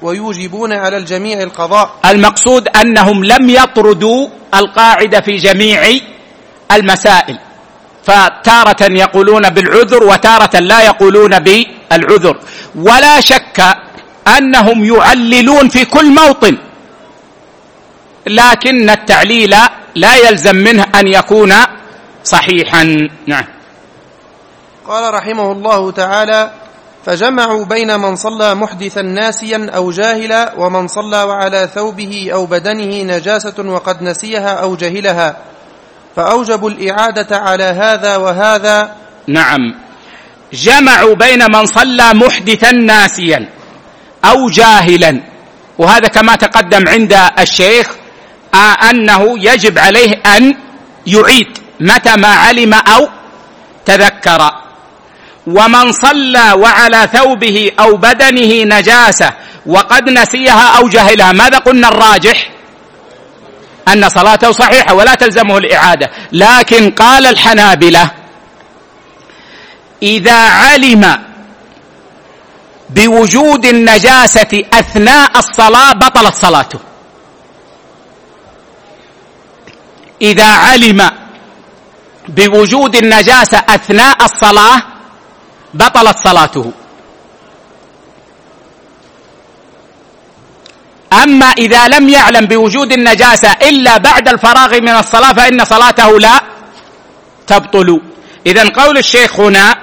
[0.02, 1.90] ويوجبون على الجميع القضاء.
[2.06, 5.82] المقصود أنهم لم يطردوا القاعدة في جميع
[6.72, 7.40] المسائل
[8.04, 12.38] فتارة يقولون بالعذر وتارة لا يقولون بالعذر.
[12.76, 13.64] ولا شك
[14.38, 16.58] أنهم يعللون في كل موطن
[18.28, 19.56] لكن التعليل
[19.96, 21.54] لا يلزم منه أن يكون
[22.24, 23.10] صحيحا.
[23.28, 23.46] نعم.
[24.88, 26.52] قال رحمه الله تعالى
[27.06, 33.54] فجمعوا بين من صلى محدثا ناسيا أو جاهلا ومن صلى وعلى ثوبه أو بدنه نجاسة
[33.66, 35.38] وقد نسيها أو جهلها.
[36.16, 38.92] فأوجبوا الإعادة على هذا وهذا.
[39.28, 39.76] نعم.
[40.54, 43.50] جمعوا بين من صلى محدثا ناسيا
[44.26, 45.22] أو جاهلا.
[45.78, 48.07] وهذا كما تقدم عند الشيخ
[48.56, 50.56] أنه يجب عليه أن
[51.08, 53.10] يعيد متى ما علم أو
[53.86, 54.52] تذكر.
[55.48, 59.34] ومن صلى وعلى ثوبه أو بدنه نجاسة
[59.66, 62.50] وقد نسيها أو جهلها ماذا قلنا الراجح؟
[63.88, 66.12] أن صلاته صحيحة ولا تلزمه الإعادة.
[66.32, 68.12] لكن قال الحنابلة
[70.04, 71.18] إذا علم
[72.90, 76.80] بوجود النجاسة أثناء الصلاة بطلت صلاته.
[80.22, 81.12] إذا علم
[82.28, 84.82] بوجود النجاسة أثناء الصلاة
[85.74, 86.72] بطلت صلاته.
[91.14, 96.42] أما إذا لم يعلم بوجود النجاسة إلا بعد الفراغ من الصلاة فإن صلاته لا
[97.48, 98.02] تبطل.
[98.46, 99.78] إذا قول الشيخ هنا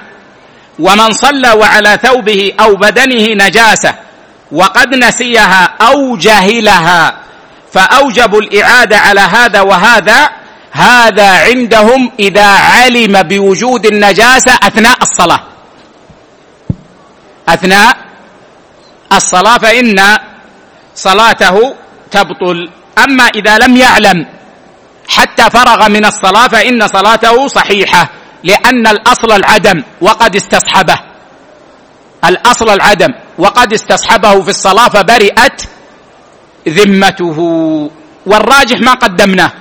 [0.79, 3.95] ومن صلى وعلى ثوبه أو بدنه نجاسة
[4.51, 7.24] وقد نسيها أو جهلها
[7.75, 10.29] فأوجبوا الإعادة على هذا وهذا
[10.71, 15.43] هذا عندهم إذا علم بوجود النجاسة أثناء الصلاة.
[17.49, 17.97] أثناء
[19.13, 20.17] الصلاة فإن
[20.95, 21.75] صلاته
[22.11, 22.69] تبطل.
[22.97, 24.25] أما إذا لم يعلم
[25.07, 28.09] حتى فرغ من الصلاة فإن صلاته صحيحة
[28.43, 30.99] لأن الأصل العدم وقد استصحبه.
[32.25, 35.61] الأصل العدم وقد استصحبه في الصلاة فبرئت
[36.67, 37.39] ذمته
[38.25, 39.51] والراجح ما قدمناه.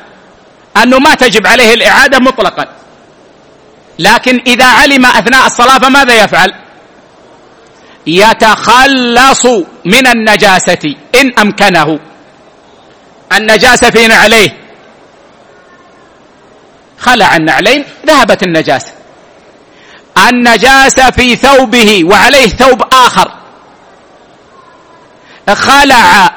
[0.83, 2.67] أنه ما تجب عليه الإعادة مطلقا.
[3.99, 6.55] لكن إذا علم أثناء الصلاة فماذا يفعل؟
[8.07, 9.47] يتخلص
[9.85, 11.99] من النجاسة إن أمكنه.
[13.33, 14.57] النجاسة في نعليه.
[16.99, 18.93] خلع النعلين ذهبت النجاسة.
[20.29, 23.33] النجاسة في ثوبه وعليه ثوب آخر.
[25.55, 26.31] خلع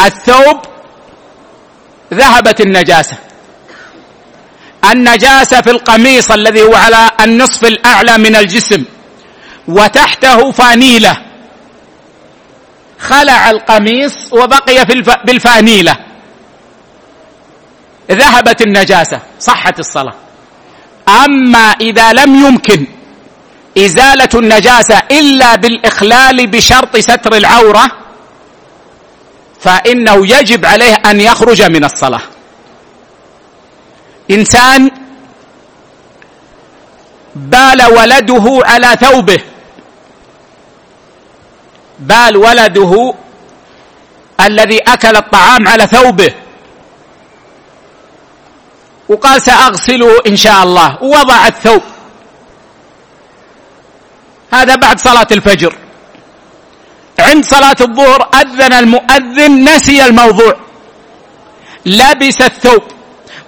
[0.00, 0.60] الثوب
[2.14, 3.16] ذهبت النجاسة.
[4.92, 8.84] النجاسة في القميص الذي هو على النصف الأعلى من الجسم
[9.68, 11.16] وتحته فانيلة.
[12.98, 15.96] خلع القميص وبقي في بالفانيلة.
[18.10, 20.14] ذهبت النجاسة صحت الصلاة.
[21.08, 22.86] أما إذا لم يمكن
[23.78, 28.05] إزالة النجاسة إلا بالإخلال بشرط ستر العورة
[29.60, 32.22] فإنه يجب عليه أن يخرج من الصلاة.
[34.30, 34.90] إنسان
[37.34, 39.38] بال ولده على ثوبه.
[41.98, 43.14] بال ولده
[44.40, 46.34] الذي أكل الطعام على ثوبه.
[49.08, 51.02] وقال سأغسله إن شاء الله.
[51.02, 51.82] ووضع الثوب.
[54.52, 55.85] هذا بعد صلاة الفجر.
[57.18, 60.56] عند صلاة الظهر أذن المؤذن نسي الموضوع.
[61.86, 62.82] لبس الثوب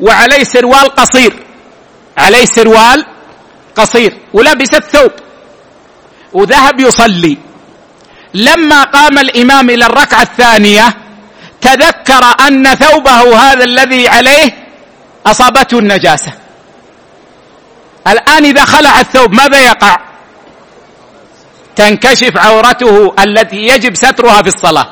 [0.01, 1.43] وعليه سروال قصير.
[2.19, 3.07] عليه سروال
[3.77, 5.13] قصير ولبس الثوب
[6.33, 7.39] وذهب يصلي.
[8.35, 10.95] لما قام الإمام إلى الركعة الثانية
[11.61, 14.69] تذكر أن ثوبه هذا الذي عليه
[15.27, 16.33] أصابته النجاسة.
[18.07, 20.08] الآن إذا خلع الثوب ماذا يقع؟
[21.79, 24.89] تنكشف عورته التي يجب سترها في الصلاة.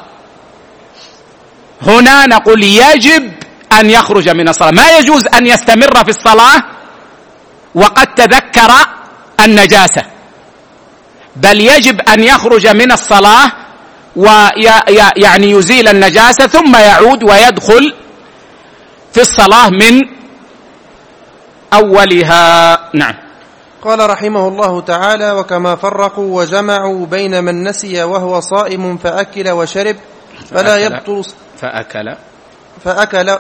[1.83, 3.33] هنا نقول يجب
[3.73, 4.71] أن يخرج من الصلاة.
[4.71, 6.63] ما يجوز أن يستمر في الصلاة
[7.75, 8.71] وقد تذكر
[9.41, 10.03] النجاسة.
[11.37, 13.53] بل يجب أن يخرج من الصلاة
[14.17, 17.95] ويعني يزيل النجاسة ثم يعود ويدخل
[19.13, 20.03] في الصلاة من
[21.73, 22.79] أولها.
[22.95, 23.26] نعم.
[23.83, 29.97] قال رحمه الله تعالى وكما فرقوا وجمعوا بين من نسي وهو صائم فأكل وشرب
[30.51, 31.25] فلا يبطل
[31.61, 32.17] فأكل.
[32.85, 33.39] فأكل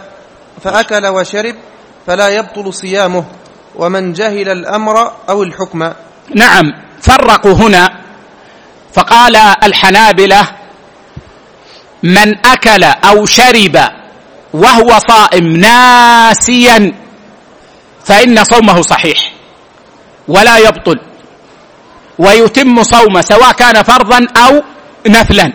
[0.64, 1.54] فأكل وشرب
[2.06, 3.24] فلا يبطل صيامه
[3.76, 5.92] ومن جهل الأمر أو الحكم.
[6.34, 6.64] نعم
[7.02, 7.88] فرقوا هنا.
[8.92, 10.48] فقال الحنابلة
[12.02, 13.76] من أكل أو شرب
[14.54, 16.92] وهو صائم ناسيا
[18.04, 19.35] فإن صومه صحيح.
[20.28, 20.98] ولا يبطل
[22.18, 24.62] ويتم صومه سواء كان فرضا أو
[25.06, 25.52] نفلا.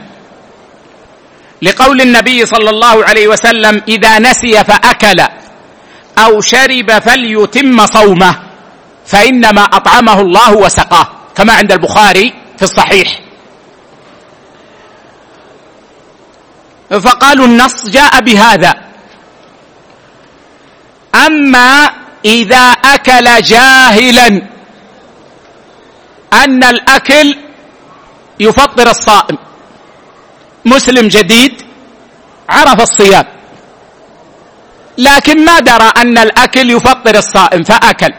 [1.61, 5.19] لقول النبي صلى الله عليه وسلم إذا نسي فأكل
[6.17, 8.39] أو شرب فليتم صومه
[9.05, 13.19] فإنما أطعمه الله وسقاه كما عند البخاري في الصحيح.
[16.91, 18.73] فقالوا النص جاء بهذا.
[21.15, 21.89] أما
[22.25, 24.41] إذا أكل جاهلا
[26.33, 27.35] أن الأكل
[28.39, 29.37] يفطر الصائم.
[30.65, 31.61] مسلم جديد
[32.49, 33.25] عرف الصيام.
[34.97, 38.13] لكن ما درى أن الأكل يفطر الصائم فأكل.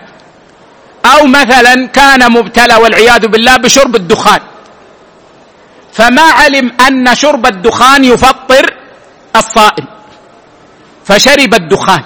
[1.05, 4.41] أو مثلا كان مبتلى والعياذ بالله بشرب الدخان.
[5.93, 8.75] فما علم أن شرب الدخان يفطر
[9.37, 9.87] الصائم.
[11.05, 12.03] فشرب الدخان.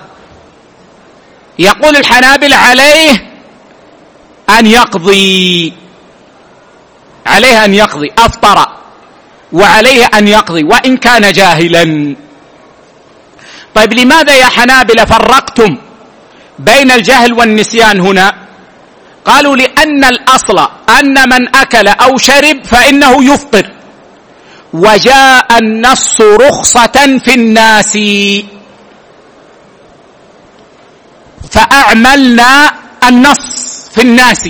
[1.58, 3.12] يقول الحنابل عليه
[4.50, 5.85] أن يقضي.
[7.26, 8.66] عليه أن يقضي أفطر
[9.52, 12.16] وعليه أن يقضي وإن كان جاهلا.
[13.74, 15.76] طيب لماذا يا حنابل فرقتم
[16.58, 18.34] بين الجهل والنسيان هنا؟
[19.24, 20.68] قالوا لأن الأصل
[21.00, 23.70] أن من أكل أو شرب فإنه يفطر.
[24.72, 27.98] وجاء النص رخصة في الناس.
[31.50, 32.74] فأعملنا
[33.08, 33.40] النص
[33.94, 34.48] في الناس.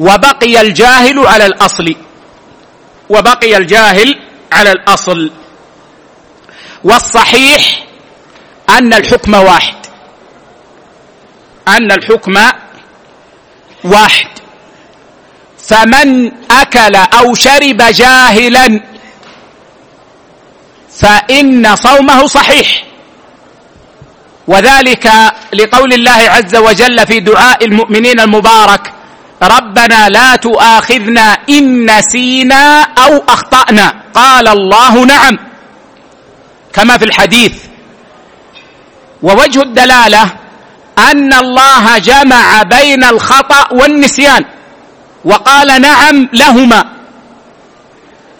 [0.00, 1.94] وبقي الجاهل على الأصل.
[3.08, 4.20] وبقي الجاهل
[4.52, 5.30] على الأصل.
[6.84, 7.84] والصحيح
[8.68, 9.76] أن الحكم واحد.
[11.68, 12.34] أن الحكم
[13.84, 14.28] واحد.
[15.58, 18.80] فمن أكل أو شرب جاهلا
[20.96, 22.84] فإن صومه صحيح.
[24.46, 25.06] وذلك
[25.52, 28.99] لقول الله عز وجل في دعاء المؤمنين المبارك.
[29.42, 33.94] ربنا لا تؤاخذنا إن نسينا أو أخطأنا.
[34.14, 35.38] قال الله نعم.
[36.72, 37.54] كما في الحديث.
[39.22, 40.30] ووجه الدلالة
[40.98, 44.44] أن الله جمع بين الخطأ والنسيان.
[45.24, 46.84] وقال نعم لهما.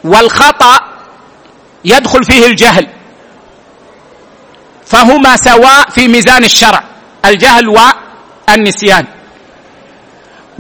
[0.05, 0.80] والخطأ
[1.84, 2.86] يدخل فيه الجهل.
[4.86, 6.84] فهما سواء في ميزان الشرع.
[7.24, 7.68] الجهل
[8.48, 9.19] والنسيان.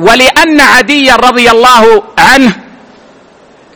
[0.00, 2.52] ولأن عديا رضي الله عنه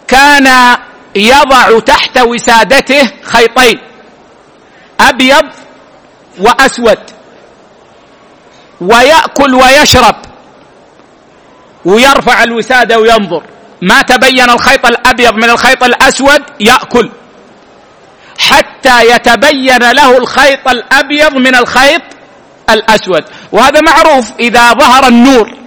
[0.09, 0.77] كان
[1.17, 3.81] يضع تحت وسادته خيطين
[5.01, 5.45] أبيض
[6.39, 6.99] وأسود
[8.81, 10.17] ويأكل ويشرب
[11.85, 13.43] ويرفع الوساده وينظر
[13.83, 17.11] ما تبين الخيط الأبيض من الخيط الأسود؟ يأكل
[18.39, 22.03] حتى يتبين له الخيط الأبيض من الخيط
[22.71, 23.25] الأسود.
[23.53, 25.64] وهذا معروف إذا ظهر النور.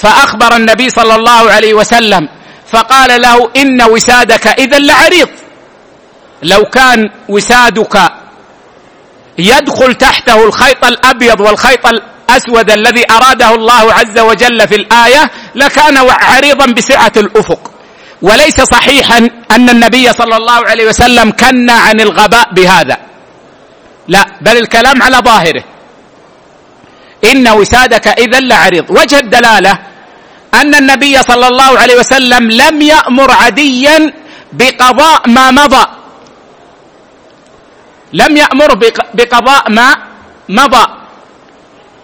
[0.00, 2.28] فأخبر النبي صلى الله عليه وسلم
[2.66, 5.28] فقال له إن وسادك اذا لعريض.
[6.42, 8.12] لو كان وسادك
[9.38, 16.66] يدخل تحته الخيط الأبيض والخيط الأسود الذي أراده الله عز وجل في الآية لكان عريضا
[16.66, 17.70] بسعة الأفق.
[18.22, 19.18] وليس صحيحا
[19.50, 22.96] أن النبي صلى الله عليه وسلم كنا عن الغباء بهذا.
[24.08, 25.64] لا بل الكلام على ظاهره.
[27.24, 28.90] إن وسادك اذا لعريض.
[28.90, 29.89] وجه الدلالة
[30.54, 34.12] أن النبي صلى الله عليه وسلم لم يأمر عديا
[34.52, 35.86] بقضاء ما مضى.
[38.12, 38.74] لم يامره
[39.14, 39.96] بقضاء ما
[40.48, 40.86] مضى.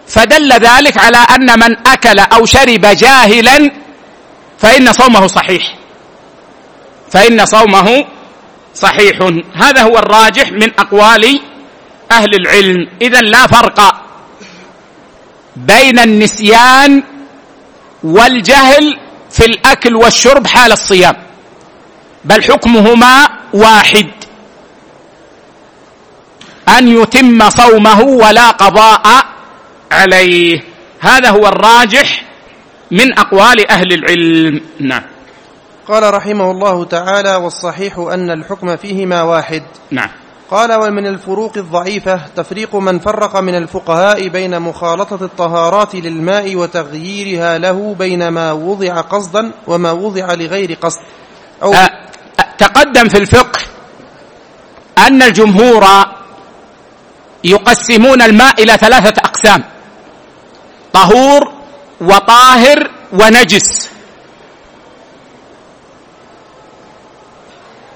[0.07, 3.71] فدل ذلك على أن من أكل أو شرب جاهلا
[4.59, 5.75] فإن صومه صحيح.
[7.11, 8.05] فإن صومه
[8.75, 9.17] صحيح.
[9.55, 11.41] هذا هو الراجح من أقوال
[12.11, 12.89] أهل العلم.
[13.01, 14.01] إذا لا فرق
[15.55, 17.03] بين النسيان
[18.03, 18.99] والجهل
[19.31, 21.15] في الأكل والشرب حال الصيام
[22.25, 24.07] بل حكمهما واحد.
[26.77, 29.25] أن يتم صومه ولا قضاء
[29.91, 30.63] عليه.
[30.99, 32.23] هذا هو الراجح
[32.91, 34.61] من أقوال أهل العلم.
[34.79, 35.03] نعم.
[35.87, 39.63] قال رحمه الله تعالى والصحيح أن الحكم فيهما واحد.
[39.91, 40.09] نعم.
[40.51, 47.95] قال ومن الفروق الضعيفة تفريق من فرق من الفقهاء بين مخالطة الطهارات للماء وتغييرها له
[47.99, 50.99] بين ما وضع قصدا وما وضع لغير قصد.
[51.63, 51.89] أو أه
[52.57, 53.59] تقدم في الفقه
[54.97, 55.85] أن الجمهور
[57.43, 59.63] يقسمون الماء إلى ثلاثة أقسام
[60.93, 61.51] طهور
[62.01, 63.89] وطاهر ونجس.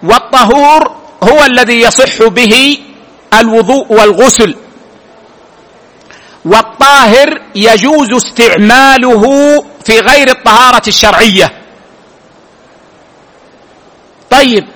[0.03, 2.77] والطهور هو الذي يصح به
[3.39, 4.55] الوضوء والغسل.
[6.45, 9.23] والطاهر يجوز استعماله
[9.85, 11.51] في غير الطهارة الشرعية.
[14.29, 14.67] طيب.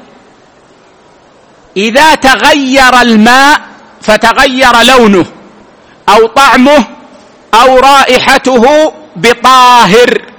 [1.77, 3.61] إذا تغير الماء
[4.01, 5.25] فتغير لونه
[6.09, 6.85] أو طعمه
[7.53, 10.34] أو رائحته بطاهر.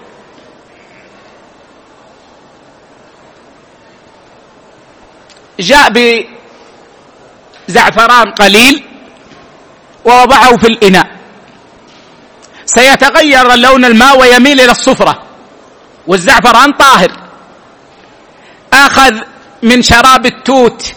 [5.61, 5.93] جاء
[7.69, 8.85] بزعفران قليل
[10.05, 11.17] ووضعه في الإناء.
[12.67, 15.23] سيتغير لون الماء ويميل إلى الصفرة
[16.07, 17.13] والزعفران طاهر.
[18.73, 19.15] أخذ
[19.63, 20.95] من شراب التوت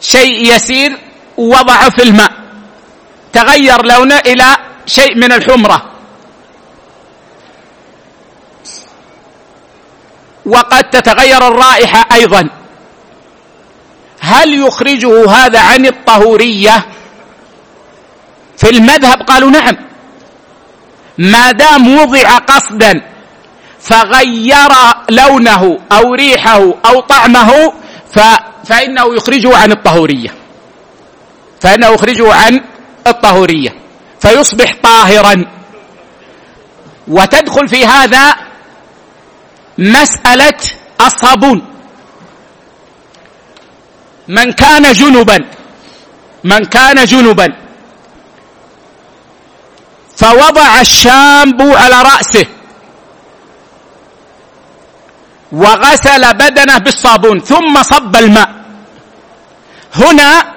[0.00, 0.98] شيء يسير
[1.36, 2.32] ووضعه في الماء.
[3.32, 5.93] تغير لونه إلى شيء من الحمرة.
[10.46, 12.48] وقد تتغير الرائحة أيضا.
[14.20, 16.86] هل يخرجه هذا عن الطهورية؟
[18.56, 19.76] في المذهب قالوا نعم.
[21.18, 23.02] ما دام وضع قصدا
[23.80, 24.68] فغير
[25.10, 27.72] لونه أو ريحه أو طعمه
[28.12, 28.18] ف
[28.64, 30.34] فإنه يخرجه عن الطهورية.
[31.60, 32.60] فإنه يخرجه عن
[33.06, 33.74] الطهورية.
[34.20, 35.44] فيصبح طاهرا.
[37.08, 38.34] وتدخل في هذا
[39.78, 40.60] مسألة
[41.00, 41.62] الصابون.
[44.28, 45.38] من كان جنبا
[46.44, 47.48] من كان جنبا
[50.16, 52.46] فوضع الشامبو على رأسه
[55.52, 58.50] وغسل بدنه بالصابون ثم صب الماء.
[59.94, 60.54] هنا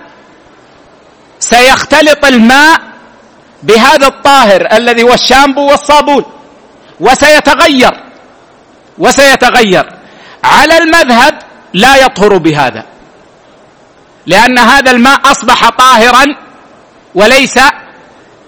[1.39, 2.81] سيختلط الماء
[3.63, 6.25] بهذا الطاهر الذي هو الشامبو والصابون
[6.99, 8.06] وسيتغير.
[8.99, 9.85] وسيتغير.
[10.43, 11.39] على المذهب
[11.73, 12.85] لا يطهر بهذا.
[14.25, 16.25] لأن هذا الماء أصبح طاهرا
[17.15, 17.59] وليس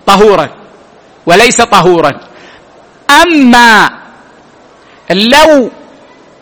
[0.06, 0.50] طهورا
[1.26, 2.20] وليس طهورا.
[3.22, 3.89] أما
[5.10, 5.72] لو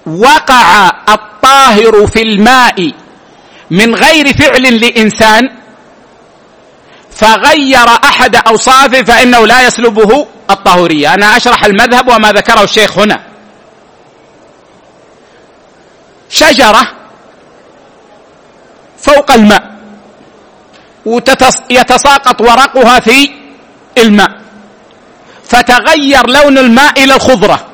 [0.05, 2.91] وقع الطاهر في الماء
[3.71, 5.49] من غير فعل لإنسان
[7.11, 11.13] فغير أحد أوصافه فإنه لا يسلبه الطهورية.
[11.13, 13.36] أنا أشرح المذهب وما ذكره الشيخ هنا.
[16.29, 16.83] شجرة
[18.97, 19.77] فوق الماء
[21.05, 23.31] ويتساقط ورقها في
[23.97, 24.31] الماء.
[25.43, 27.67] فتغير لون الماء إلى الخضرة.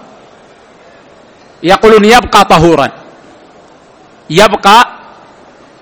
[1.63, 2.89] يقولون يبقى طهورا.
[4.29, 4.87] يبقى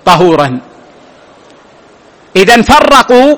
[0.04, 0.60] طهورا.
[2.36, 3.36] إذا فرقوا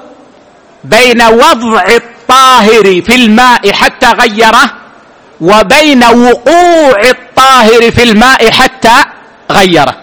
[0.85, 4.74] بين وضع الطاهر في الماء حتى غيره
[5.41, 9.05] وبين وقوع الطاهر في الماء حتى
[9.51, 9.95] غيره.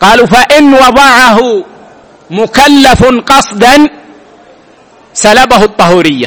[0.00, 1.64] قالوا فإن وضعه
[2.30, 3.88] مكلف قصدا
[5.14, 6.26] سلبه الطهورية.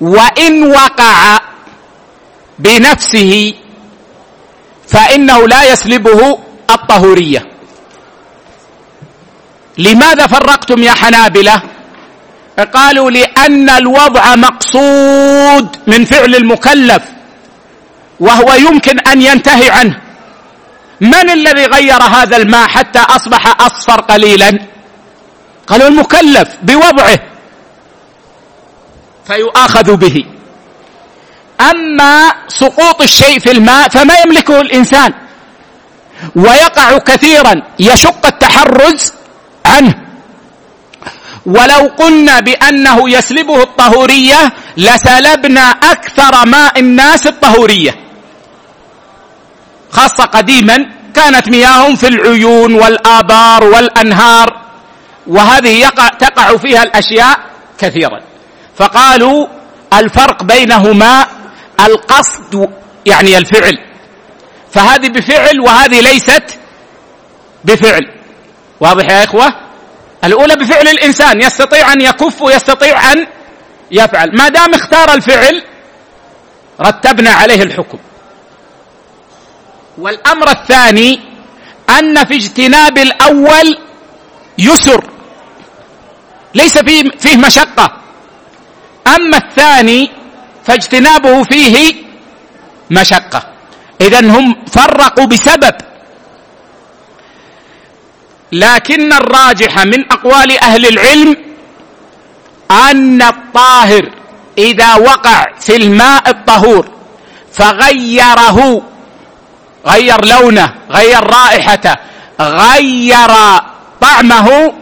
[0.00, 1.40] وإن وقع
[2.58, 3.54] بنفسه
[4.88, 6.38] فإنه لا يسلبه
[6.70, 7.46] الطهورية.
[9.78, 11.62] لماذا فرقتم يا حنابلة؟
[12.74, 17.02] قالوا لأن الوضع مقصود من فعل المكلف
[18.20, 20.00] وهو يمكن أن ينتهي عنه.
[21.00, 24.58] من الذي غير هذا الماء حتى أصبح أصفر قليلا؟
[25.66, 27.18] قالوا المكلف بوضعه.
[29.26, 30.24] فيؤاخذ به.
[31.60, 35.12] أما سقوط الشيء في الماء فما يملكه الإنسان.
[36.36, 39.12] ويقع كثيرا يشق التحرز
[39.66, 39.94] عنه.
[41.46, 48.09] ولو قلنا بأنه يسلبه الطهورية لسلبنا أكثر ماء الناس الطهورية.
[49.90, 54.60] خاصة قديما كانت مياههم في العيون والآبار والأنهار
[55.26, 57.38] وهذه يقع تقع فيها الأشياء
[57.78, 58.20] كثيرا.
[58.76, 59.46] فقالوا
[59.92, 61.26] الفرق بينهما
[61.80, 62.70] القصد
[63.06, 63.78] يعني الفعل.
[64.72, 66.58] فهذه بفعل وهذه ليست
[67.64, 68.02] بفعل.
[68.80, 69.46] واضح يا إخوة؟
[70.24, 73.26] الأولى بفعل الإنسان يستطيع أن يكف ويستطيع أن
[73.90, 74.28] يفعل.
[74.38, 75.62] ما دام اختار الفعل
[76.80, 77.98] رتبنا عليه الحكم.
[80.00, 81.20] والأمر الثاني
[81.98, 83.78] أن في اجتناب الأول
[84.58, 85.04] يسر.
[86.54, 87.96] ليس فيه فيه مشقة.
[89.06, 90.10] أما الثاني
[90.64, 91.94] فاجتنابه فيه
[92.90, 93.42] مشقة.
[94.00, 95.74] اذا هم فرقوا بسبب.
[98.52, 101.36] لكن الراجح من أقوال أهل العلم
[102.70, 104.10] أن الطاهر
[104.58, 106.88] إذا وقع في الماء الطهور
[107.52, 108.82] فغيره
[109.86, 111.94] غير لونه غير رائحته
[112.40, 113.30] غير
[114.00, 114.72] طعمه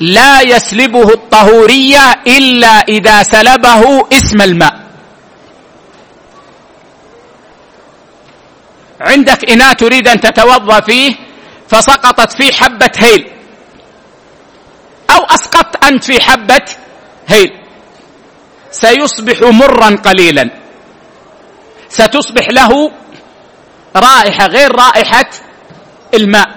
[0.00, 4.80] لا يسلبه الطهورية إلا إذا سلبه اسم الماء.
[9.00, 11.14] عندك إناء تريد أن تتوضأ فيه
[11.68, 13.30] فسقطت فيه حبة هيل.
[15.10, 16.64] أو أسقطت أنت في حبة
[17.28, 17.50] هيل.
[18.70, 20.50] سيصبح مرا قليلا.
[21.88, 22.92] ستصبح له
[23.96, 25.30] رائحة غير رائحة
[26.14, 26.48] الماء.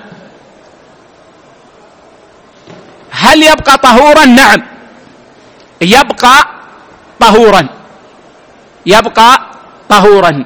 [3.12, 4.64] هل يبقى طهورا؟ نعم.
[5.82, 6.46] يبقى
[7.20, 7.68] طهورا.
[8.86, 9.46] يبقى
[9.90, 10.46] طهورا.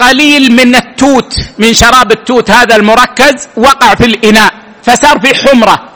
[0.00, 5.88] قليل من التوت من شراب التوت هذا المركز وقع في الإناء فصار في حمرة.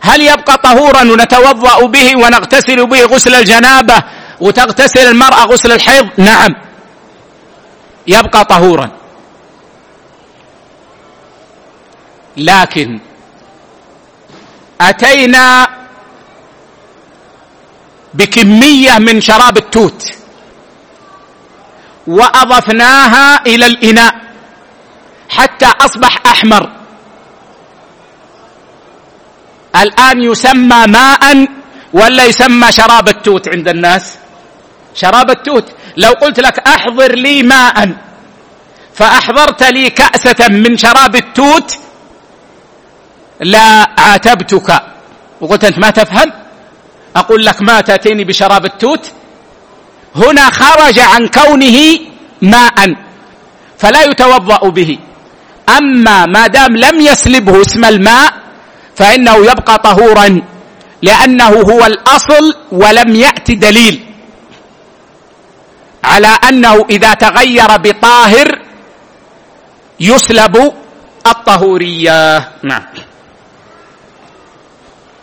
[0.00, 4.02] هل يبقى طهورا ونتوضأ به ونغتسل به غسل الجنابة
[4.40, 6.54] وتغتسل المرأة غسل الحيض؟ نعم.
[8.06, 8.90] يبقى طهورا.
[12.36, 13.00] لكن
[14.80, 15.68] أتينا
[18.14, 20.04] بكمية من شراب التوت
[22.06, 24.14] وأضفناها إلى الإناء
[25.28, 26.70] حتى أصبح أحمر.
[29.76, 31.46] الآن يسمى ماء
[31.92, 34.18] ولا يسمى شراب التوت عند الناس؟
[34.94, 35.64] شراب التوت.
[35.96, 37.96] لو قلت لك أحضر لي ماء
[38.94, 41.76] فأحضرت لي كأسة من شراب التوت
[43.40, 44.82] لا عاتبتك.
[45.40, 46.32] وقلت أنت ما تفهم؟
[47.16, 49.10] أقول لك ما تأتيني بشراب التوت.
[50.16, 51.98] هنا خرج عن كونه
[52.42, 52.94] ماء
[53.78, 54.98] فلا يتوضأ به.
[55.78, 58.34] أما ما دام لم يسلبه اسم الماء
[58.96, 60.40] فإنه يبقى طهورا
[61.02, 64.09] لأنه هو الأصل ولم يات دليل.
[66.04, 68.58] على أنه إذا تغير بطاهر
[70.00, 70.72] يسلب
[71.26, 72.48] الطهورية.
[72.62, 72.82] نعم.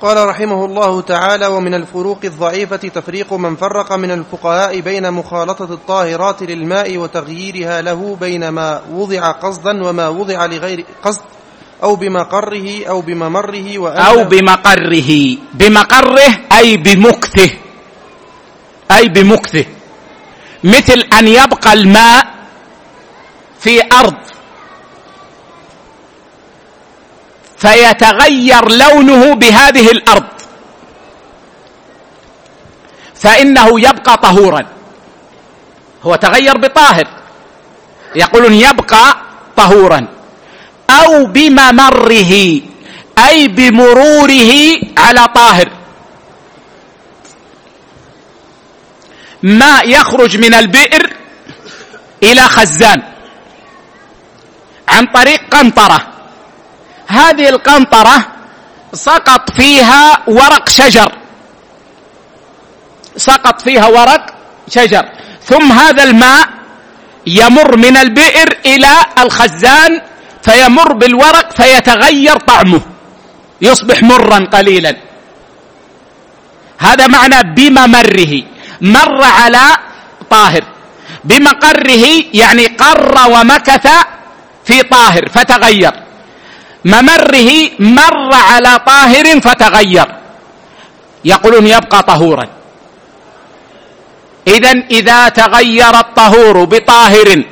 [0.02, 6.44] قال رحمه الله تعالى ومن الفروق الضعيفة تفريق من فرق من الفقهاء بين مخالطة الطاهرات
[6.44, 11.22] للماء وتغييرها له بين ما وضع قصدا وما وضع لغير قصد
[11.84, 15.38] أو بمقره أو بممره أو بمقره.
[15.54, 17.50] بمقره أي بمكثه.
[18.92, 19.66] أي بمكثه.
[20.64, 22.28] مثل أن يبقى الماء
[23.60, 24.16] في أرض.
[27.58, 30.28] فيتغير لونه بهذه الأرض.
[33.16, 34.66] فإنه يبقى طهورا.
[36.04, 37.08] هو تغير بطاهر.
[38.16, 39.18] يقولون يبقى
[39.58, 40.08] طهورا.
[40.90, 42.62] أو بممره
[43.18, 44.54] أي بمروره
[44.98, 45.77] على طاهر.
[49.44, 51.14] ماء يخرج من البئر
[52.24, 53.02] إلى خزان
[54.88, 56.08] عن طريق قنطرة.
[57.08, 58.28] هذه القنطرة
[58.94, 61.12] سقط فيها ورق شجر.
[63.18, 64.34] سقط فيها ورق
[64.70, 65.06] شجر.
[65.44, 66.50] ثم هذا الماء
[67.28, 70.02] يمر من البئر إلى الخزان
[70.44, 72.82] فيمر بالورق فيتغير طعمه.
[73.62, 74.96] يصبح مرا قليلا.
[76.78, 78.57] هذا معنى بممره.
[78.82, 79.66] مر على
[80.30, 80.64] طاهر.
[81.24, 83.88] بمقره يعني قر ومكث
[84.66, 85.94] في طاهر فتغير.
[86.86, 87.50] ممره
[87.80, 90.08] مر على طاهر فتغير.
[91.26, 92.48] يقولون يبقى طهورا.
[94.48, 97.44] اذا إذا تغير الطهور بطاهر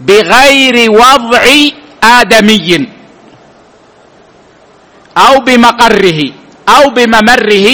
[0.00, 1.44] بغير وضع
[2.02, 2.88] آدمي
[5.18, 6.20] أو بمقره
[6.68, 7.68] أو بممره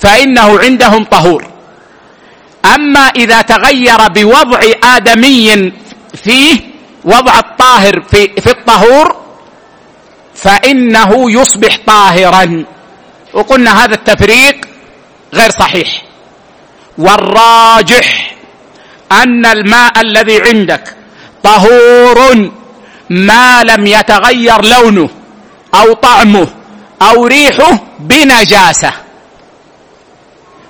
[0.00, 1.44] فإنه عندهم طهور.
[2.74, 5.72] أما إذا تغير بوضع آدمي
[6.24, 6.60] فيه
[7.04, 9.16] وضع الطاهر في, في الطهور
[10.34, 12.64] فإنه يصبح طاهرا.
[13.32, 14.56] وقلنا هذا التفريق
[15.34, 16.02] غير صحيح.
[16.98, 18.34] والراجح
[19.12, 20.96] أن الماء الذي عندك
[21.42, 22.50] طهور
[23.10, 25.08] ما لم يتغير لونه
[25.74, 26.48] أو طعمه
[27.02, 29.07] أو ريحه بنجاسة.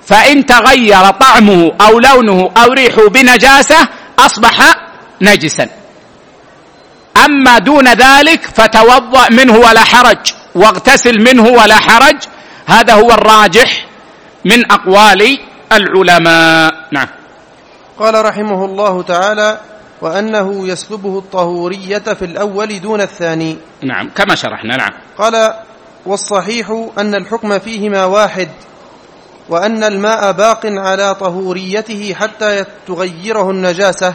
[0.09, 3.89] فإن تغير طعمه أو لونه أو ريحه بنجاسة
[4.19, 4.57] أصبح
[5.23, 5.69] نجسا.
[7.25, 12.17] أما دون ذلك فتوضأ منه ولا حرج واغتسل منه ولا حرج.
[12.67, 13.87] هذا هو الراجح
[14.45, 15.39] من أقوال
[15.73, 16.75] العلماء.
[16.93, 17.09] نعم.
[17.99, 19.61] قال رحمه الله تعالى
[20.01, 23.59] وأنه يسلبه الطهورية في الأول دون الثاني.
[23.83, 24.93] نعم كما شرحنا نعم.
[25.19, 25.55] قال
[26.07, 28.49] والصحيح أن الحكم فيهما واحد
[29.49, 34.15] وأن الماء باق على طهوريته حتى تغيره النجاسة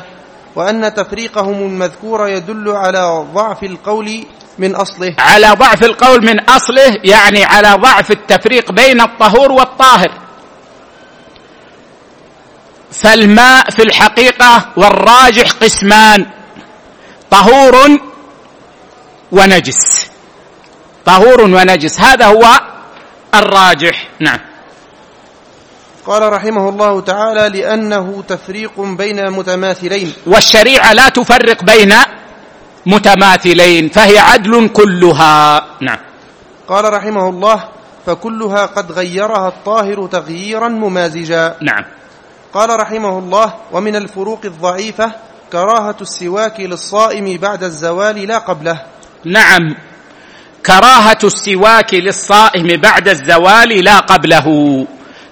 [0.55, 4.25] وأن تفريقهم المذكور يدل على ضعف القول
[4.57, 5.15] من أصله.
[5.19, 10.11] على ضعف القول من أصله يعني على ضعف التفريق بين الطهور والطاهر.
[12.91, 16.25] فالماء في الحقيقة والراجح قسمان
[17.31, 17.99] طهور
[19.31, 20.09] ونجس.
[21.05, 22.59] طهور ونجس هذا هو
[23.35, 24.07] الراجح.
[24.19, 24.52] نعم.
[26.05, 30.13] قال رحمه الله تعالى لأنه تفريق بين متماثلين.
[30.27, 31.93] والشريعة لا تفرق بين
[32.85, 35.65] متماثلين فهي عدل كلها.
[35.81, 35.99] نعم.
[36.67, 37.63] قال رحمه الله
[38.05, 41.55] فكلها قد غيرها الطاهر تغييرا ممازجا.
[41.61, 41.85] نعم.
[42.53, 45.11] قال رحمه الله ومن الفروق الضعيفة
[45.51, 48.81] كراهة السواك للصائم بعد الزوال لا قبله.
[49.25, 49.75] نعم.
[50.65, 54.47] كراهة السواك للصائم بعد الزوال لا قبله.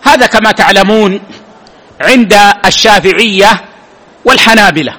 [0.01, 1.21] هذا كما تعلمون
[2.01, 2.33] عند
[2.65, 3.61] الشافعية
[4.25, 4.93] والحنابلة.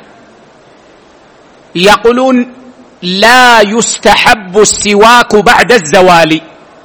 [1.74, 2.54] يقولون
[3.02, 6.40] لا يستحب السواك بعد الزوال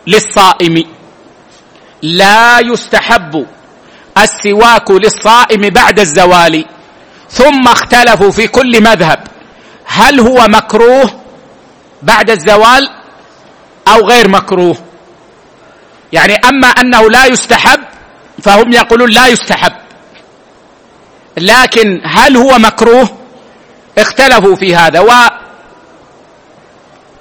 [0.07, 0.83] للصائم.
[2.01, 3.45] لا يستحب
[4.17, 6.65] السواك للصائم بعد الزوال.
[7.29, 9.27] ثم اختلفوا في كل مذهب.
[9.85, 11.21] هل هو مكروه
[12.03, 12.89] بعد الزوال
[13.87, 14.77] أو غير مكروه؟
[16.13, 17.79] يعني أما أنه لا يستحب
[18.43, 19.73] فهم يقولون لا يستحب.
[21.37, 23.17] لكن هل هو مكروه؟
[23.97, 24.99] اختلفوا في هذا.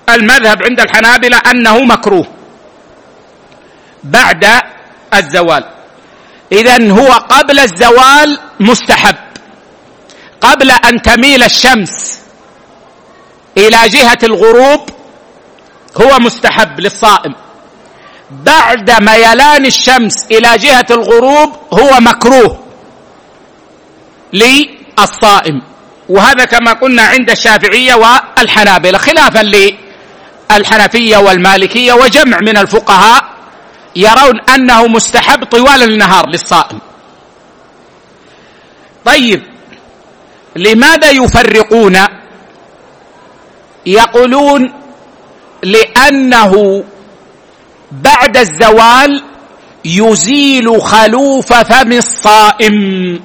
[0.08, 2.26] والمذهب عند الحنابلة أنه مكروه
[4.04, 4.60] بعد
[5.14, 5.64] الزوال.
[6.52, 9.16] إذا هو قبل الزوال مستحب.
[10.40, 12.20] قبل أن تميل الشمس
[13.58, 14.90] إلى جهة الغروب
[16.02, 17.34] هو مستحب للصائم.
[18.30, 22.58] بعد ميلان الشمس إلى جهة الغروب هو مكروه
[24.32, 25.62] للصائم.
[26.08, 29.72] وهذا كما قلنا عند الشافعية والحنابلة خلافا
[30.50, 33.24] للحنفية والمالكية وجمع من الفقهاء
[33.96, 36.78] يرون أنه مستحب طوال النهار للصائم.
[39.04, 39.42] طيب
[40.56, 41.98] لماذا يفرقون؟
[43.86, 44.72] يقولون
[45.62, 46.84] لأنه
[47.92, 49.22] بعد الزوال
[49.84, 53.20] يزيل خلوف فم الصائم.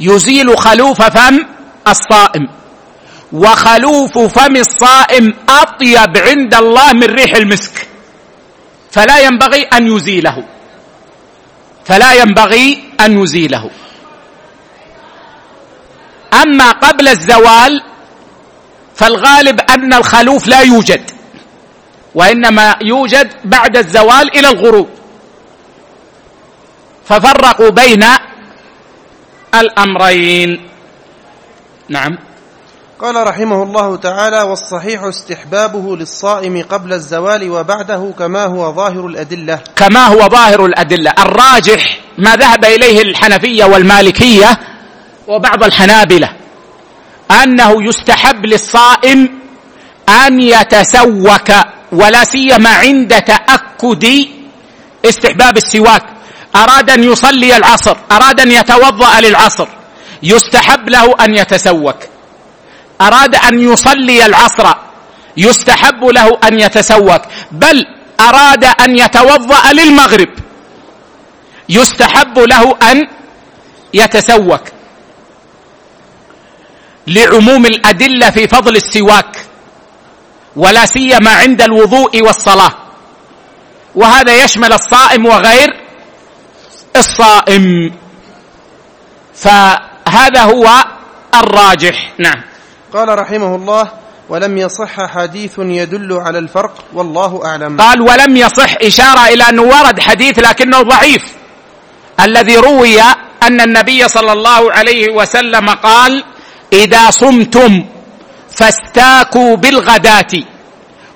[0.00, 1.46] يزيل خلوف فم
[1.88, 2.48] الصائم.
[3.32, 7.88] وخلوف فم الصائم أطيب عند الله من ريح المسك.
[8.90, 10.44] فلا ينبغي أن يزيله.
[11.84, 13.70] فلا ينبغي أن يزيله.
[16.42, 17.82] أما قبل الزوال
[18.94, 21.19] فالغالب أن الخلوف لا يوجد.
[22.14, 24.88] وإنما يوجد بعد الزوال إلى الغروب.
[27.04, 28.04] ففرقوا بين
[29.54, 30.68] الأمرين.
[31.88, 32.18] نعم.
[33.00, 39.58] قال رحمه الله تعالى والصحيح استحبابه للصائم قبل الزوال وبعده كما هو ظاهر الأدلة.
[39.76, 41.12] كما هو ظاهر الأدلة.
[41.18, 44.58] الراجح ما ذهب إليه الحنفية والمالكية
[45.28, 46.28] وبعض الحنابلة
[47.42, 49.40] أنه يستحب للصائم
[50.08, 51.50] أن يتسوك
[51.92, 54.04] ولا سيما عند تأكد
[55.04, 56.02] استحباب السواك.
[56.56, 59.68] أراد أن يصلي العصر أراد أن يتوضأ للعصر.
[60.22, 61.96] يستحب له أن يتسوك.
[63.00, 64.66] أراد أن يصلي العصر
[65.36, 67.22] يستحب له أن يتسوك.
[67.52, 67.86] بل
[68.20, 70.28] أراد أن يتوضأ للمغرب.
[71.68, 73.08] يستحب له أن
[73.94, 74.62] يتسوك.
[77.06, 79.39] لعموم الأدلة في فضل السواك.
[80.56, 82.72] ولا سيما عند الوضوء والصلاة.
[83.94, 85.68] وهذا يشمل الصائم وغير
[86.96, 87.94] الصائم.
[89.34, 90.84] فهذا هو
[91.34, 92.12] الراجح.
[92.18, 92.42] نعم.
[92.94, 93.90] قال رحمه الله
[94.28, 97.80] ولم يصح حديث يدل على الفرق والله أعلم.
[97.80, 101.22] قال ولم يصح إشارة إلى أنه ورد حديث لكنه ضعيف.
[102.20, 103.00] الذي روي
[103.42, 106.24] أن النبي صلى الله عليه وسلم قال
[106.72, 107.84] إذا صمتم
[108.60, 110.32] فاستاكوا بالغداة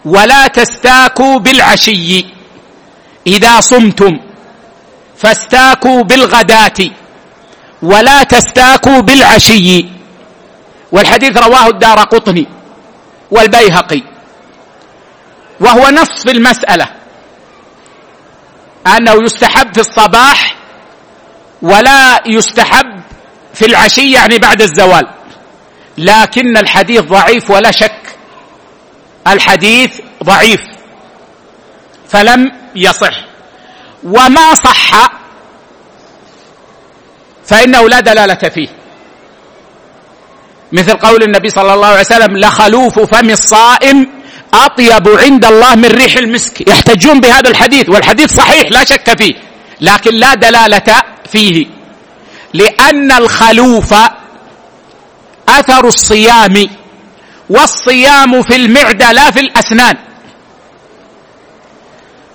[0.04, 2.26] ولا تستاكوا بالعشي.
[3.26, 4.20] إذا صمتم
[5.16, 6.80] فاستاكوا بالغداة
[7.82, 9.86] ولا تستاكوا بالعشي.
[10.92, 12.46] والحديث رواه الدار قطني
[13.30, 14.02] والبيهقي.
[15.60, 16.88] وهو نص في المسألة.
[18.86, 20.56] أنه يستحب في الصباح
[21.62, 23.00] ولا يستحب
[23.54, 25.23] في العشي يعني بعد الزوال.
[25.98, 28.00] لكن الحديث ضعيف ولا شك.
[29.26, 30.60] الحديث ضعيف.
[32.08, 33.24] فلم يصح.
[34.04, 35.10] وما صح
[37.46, 38.68] فإنه لا دلالة فيه.
[40.72, 44.08] مثل قول النبي صلى الله عليه وسلم لخلوف فم الصائم
[44.54, 46.68] أطيب عند الله من ريح المسك.
[46.68, 49.34] يحتجون بهذا الحديث والحديث صحيح لا شك فيه.
[49.80, 51.66] لكن لا دلالة فيه.
[52.54, 53.94] لأن الخلوف
[55.48, 56.66] أثر الصيام
[57.50, 59.96] والصيام في المعدة لا في الأسنان.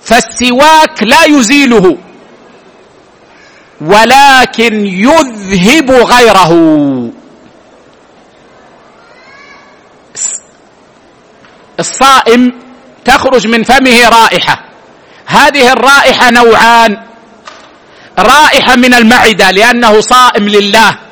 [0.02, 1.96] فالسواك لا يزيله
[3.80, 6.52] ولكن يذهب غيره.
[11.80, 12.52] الصائم
[13.04, 14.64] تخرج من فمه رائحة.
[15.26, 16.96] هذه الرائحة نوعان
[18.18, 21.09] رائحة من المعدة لأنه صائم لله.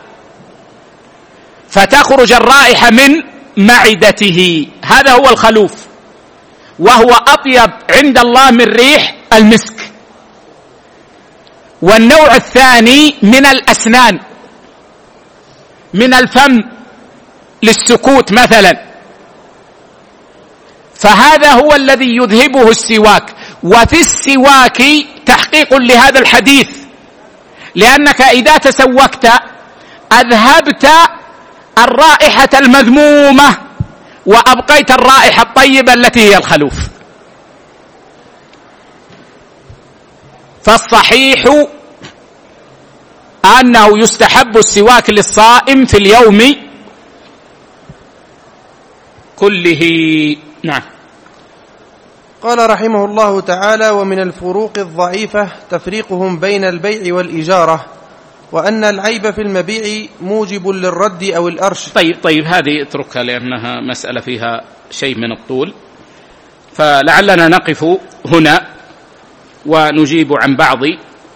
[1.79, 3.22] فتخرج الرائحه من
[3.57, 4.66] معدته.
[4.85, 5.72] هذا هو الخلوف.
[6.79, 9.74] وهو أطيب عند الله من ريح المسك.
[11.83, 14.18] والنوع الثاني من الأسنان.
[15.95, 16.59] من الفم
[17.62, 18.85] للسكوت مثلا.
[20.95, 23.35] فهذا هو الذي يذهبه السواك.
[23.62, 24.83] وفي السواك
[25.26, 26.68] تحقيق لهذا الحديث.
[27.74, 29.31] لأنك إذا تسوكت
[30.12, 30.89] أذهبت
[31.85, 33.59] الرائحة المذمومة
[34.26, 36.74] وأبقيت الرائحة الطيبة التي هي الخلوف.
[40.62, 41.45] فالصحيح
[43.61, 46.57] أنه يستحب السواك للصائم في اليوم
[49.37, 49.83] كله.
[50.62, 50.83] نعم.
[52.43, 57.87] قال رحمه الله تعالى ومن الفروق الضعيفة تفريقهم بين البيع والإجارة
[58.53, 61.88] وأن العيب في المبيع موجب للرد أو الأرش.
[61.88, 65.74] طيب طيب هذه اتركها لأنها مسألة فيها شيء من الطول.
[66.72, 67.84] فلعلنا نقف
[68.26, 68.66] هنا
[69.66, 70.78] ونجيب عن بعض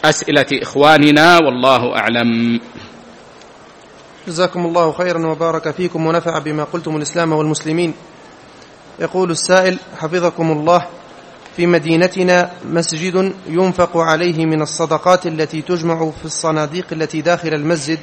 [0.04, 2.60] أسئلة إخواننا والله أعلم.
[4.28, 7.94] جزاكم الله خيرا وبارك فيكم ونفع بما قلتم الإسلام والمسلمين.
[8.98, 10.86] يقول السائل حفظكم الله.
[11.56, 17.98] في مدينتنا مسجد ينفق عليه من الصدقات التي تجمع في الصناديق التي داخل المسجد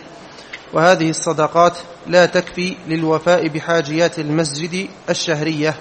[0.73, 1.77] وهذه الصدقات
[2.07, 5.75] لا تكفي للوفاء بحاجيات المسجد الشهرية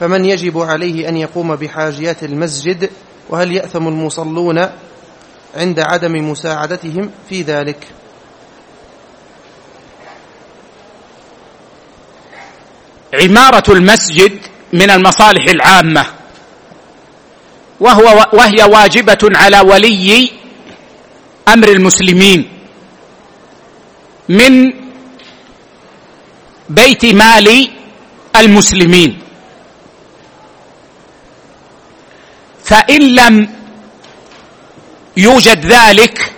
[0.00, 2.90] فمن يجب عليه أن يقوم بحاجيات المسجد
[3.28, 4.66] وهل يأثم المصلون
[5.56, 7.86] عند عدم مساعدتهم في ذلك؟
[13.14, 14.38] عمارة المسجد
[14.72, 16.19] من المصالح العامة.
[17.80, 20.30] وهو وهي واجبة على ولي
[21.48, 22.48] أمر المسلمين
[24.28, 24.72] من
[26.68, 27.68] بيت مال
[28.36, 29.18] المسلمين.
[32.64, 33.48] فإن لم
[35.16, 36.32] يوجد ذلك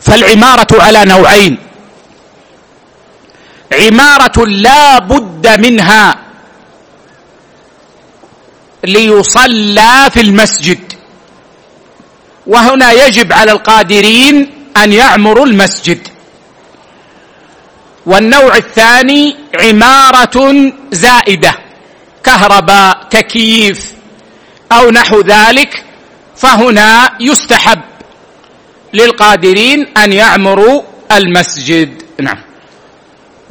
[0.00, 1.58] فالعمارة على نوعين.
[3.72, 6.27] عمارة لا بد منها
[8.84, 10.92] ليصلى في المسجد.
[12.46, 16.08] وهنا يجب على القادرين أن يعمروا المسجد.
[18.06, 21.54] والنوع الثاني عمارة زائدة
[22.24, 23.92] كهرباء تكييف
[24.72, 25.84] أو نحو ذلك
[26.36, 27.80] فهنا يستحب
[28.94, 32.02] للقادرين أن يعمروا المسجد.
[32.20, 32.38] نعم.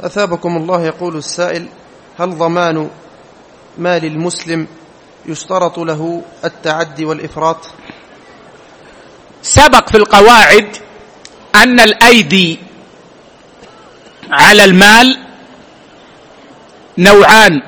[0.00, 1.68] أثابكم الله يقول السائل
[2.18, 2.90] هل ضمان
[3.78, 4.66] مال المسلم
[5.28, 7.56] يشترط له التعدي والإفراط.
[9.42, 10.76] سبق في القواعد
[11.54, 12.58] أن الأيدي
[14.30, 15.18] على المال
[16.98, 17.62] نوعان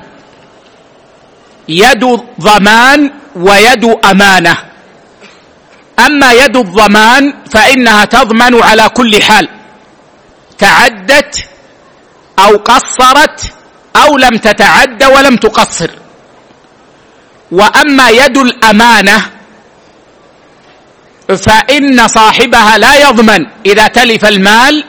[1.69, 2.03] يد
[2.41, 4.57] ضمان ويد أمانة.
[5.99, 9.49] أما يد الضمان فإنها تضمن على كل حال
[10.57, 11.35] تعدت
[12.39, 13.53] أو قصرت
[13.95, 16.00] أو لم تتعد ولم تقصر.
[17.51, 19.29] وأما يد الأمانة
[21.27, 24.83] فإن صاحبها لا يضمن إذا تلف المال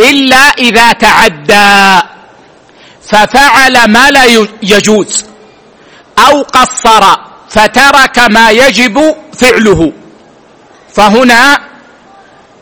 [0.00, 2.06] إلا إذا تعدى
[3.02, 4.24] ففعل ما لا
[4.62, 5.24] يجوز
[6.18, 7.16] أو قصر
[7.48, 9.92] فترك ما يجب فعله
[10.94, 11.58] فهنا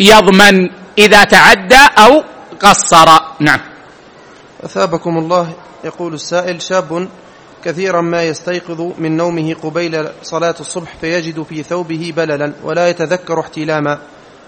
[0.01, 2.25] يضمن إذا تعدى أو
[2.61, 3.09] قصر.
[3.41, 3.61] نعم.
[4.65, 5.53] أثابكم الله
[5.85, 7.09] يقول السائل شاب
[7.67, 13.99] كثيرا ما يستيقظ من نومه قبيل صلاة الصبح فيجد في ثوبه بللا ولا يتذكر احتلاما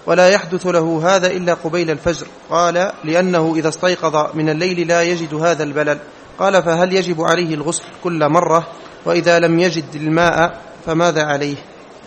[0.05, 2.27] ولا يحدث له هذا إلا قبيل الفجر.
[2.49, 5.97] قال لأنه إذا استيقظ من الليل لا يجد هذا البلل.
[6.39, 8.67] قال فهل يجب عليه الغسل كل مرة؟
[9.05, 11.55] وإذا لم يجد الماء فماذا عليه؟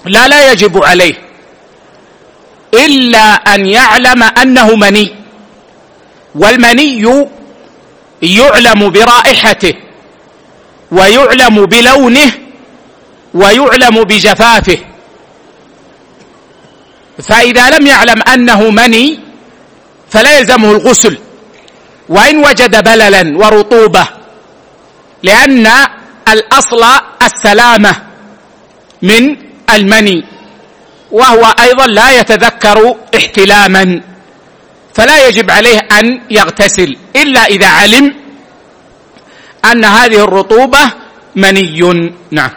[0.04, 1.14] لا لا يجب عليه
[2.74, 5.14] إلا أن يعلم أنه مني
[6.34, 7.28] والمني
[8.22, 9.91] يعلم برائحته.
[10.92, 12.30] ويعلم بلونه
[13.34, 14.78] ويعلم بجفافه.
[17.22, 19.20] فإذا لم يعلم أنه مني
[20.10, 21.18] فلا يلزمه الغسل.
[22.08, 24.04] وإن وجد بللا ورطوبة
[25.22, 25.66] لأن
[26.28, 26.82] الأصل
[27.22, 27.92] السلامة
[29.02, 29.36] من
[29.74, 30.24] المني
[31.10, 34.00] وهو أيضا لا يتذكر احتلاما.
[34.94, 38.21] فلا يجب عليه أن يغتسل إلا إذا علم
[39.64, 40.92] أن هذه الرطوبة
[41.36, 42.14] مني.
[42.30, 42.50] نعم.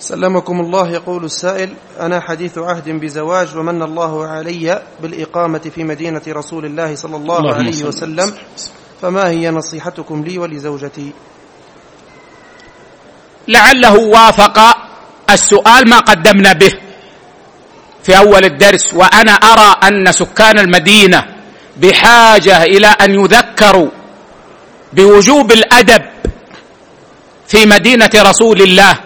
[0.00, 6.64] سلمكم الله يقول السائل أنا حديث عهد بزواج ومن الله علي بالإقامة في مدينة رسول
[6.64, 8.32] الله صلى الله, الله عليه وسلم
[9.02, 11.12] فما هي نصيحتكم لي ولزوجتي؟
[13.48, 14.58] لعله وافق
[15.30, 16.72] السؤال ما قدمنا به
[18.02, 21.24] في أول الدرس وأنا أرى أن سكان المدينة
[21.76, 23.90] بحاجة إلى أن يذكروا
[24.92, 26.02] بوجوب الأدب
[27.48, 28.98] في مدينة رسول الله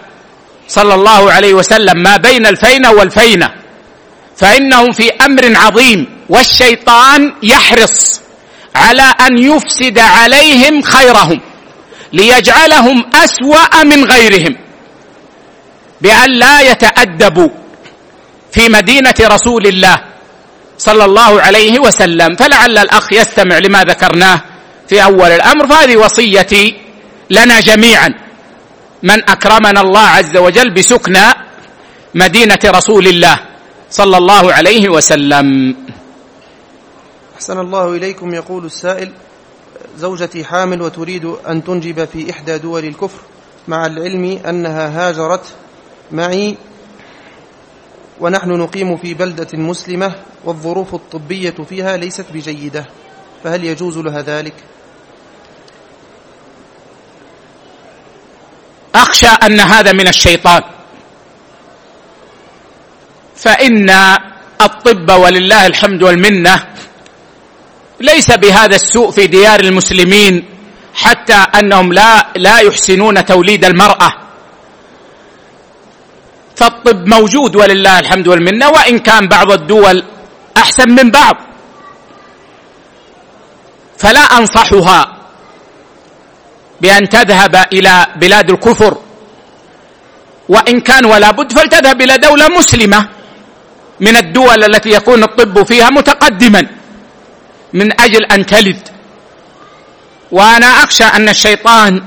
[0.67, 3.53] صلى الله عليه وسلم ما بين الفينة والفينة
[4.37, 8.21] فإنهم في أمر عظيم والشيطان يحرص
[8.75, 11.41] على أن يفسد عليهم خيرهم
[12.13, 14.57] ليجعلهم أسوأ من غيرهم
[16.01, 17.49] بأن لا يتأدبوا
[18.51, 20.03] في مدينة رسول الله
[20.77, 22.35] صلى الله عليه وسلم.
[22.35, 24.41] فلعل الأخ يستمع لما ذكرناه.
[24.93, 26.77] في أول الأمر فهذه وصيتي
[27.29, 28.09] لنا جميعا.
[29.03, 31.33] من أكرمنا الله عز وجل بسكنى
[32.15, 33.39] مدينة رسول الله
[33.89, 35.75] صلى الله عليه وسلم.
[37.35, 39.11] أحسن الله إليكم يقول السائل
[39.97, 43.19] زوجتي حامل وتريد أن تنجب في إحدى دول الكفر.
[43.67, 45.45] مع العلم أنها هاجرت
[46.11, 46.57] معي
[48.19, 50.15] ونحن نقيم في بلدة مسلمة
[50.45, 52.85] والظروف الطبية فيها ليست بجيدة
[53.43, 54.53] فهل يجوز لها ذلك؟
[58.95, 60.61] أخشى أن هذا من الشيطان.
[63.35, 63.89] فإن
[64.61, 66.65] الطب ولله الحمد والمنة
[67.99, 70.45] ليس بهذا السوء في ديار المسلمين
[70.93, 74.13] حتى أنهم لا لا يحسنون توليد المرأة.
[76.55, 80.03] فالطب موجود ولله الحمد والمنة وإن كان بعض الدول
[80.57, 81.35] أحسن من بعض.
[83.97, 85.12] فلا أنصحها.
[86.83, 88.97] بأن تذهب إلى بلاد الكفر.
[90.49, 93.07] وإن كان ولا بد فلتذهب إلى دولة مسلمة
[93.99, 96.67] من الدول التي يكون الطب فيها متقدما.
[97.73, 98.79] من أجل أن تلد.
[100.31, 102.03] وأنا أخشى أن الشيطان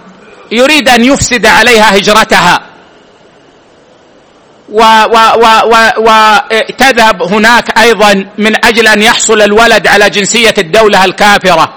[0.53, 2.61] يريد أن يفسد عليها هجرتها.
[5.99, 11.76] وتذهب هناك أيضا من أجل أن يحصل الولد على جنسية الدولة الكافرة.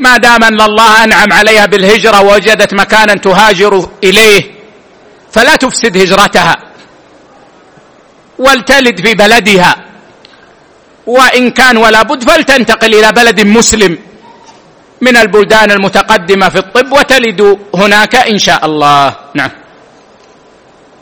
[0.00, 4.42] ما دام أن الله أنعم عليها بالهجرة ووجدت مكانا تهاجر إليه
[5.32, 6.56] فلا تفسد هجرتها.
[8.38, 9.72] ولتلد في بلدها.
[11.06, 13.98] وإن كان ولا بد فلتنتقل إلى بلد مسلم
[15.00, 19.16] من البلدان المتقدمة في الطب وتلد هناك إن شاء الله.
[19.34, 19.50] نعم.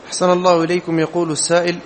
[0.07, 1.77] أحسن الله إليكم يقول السائل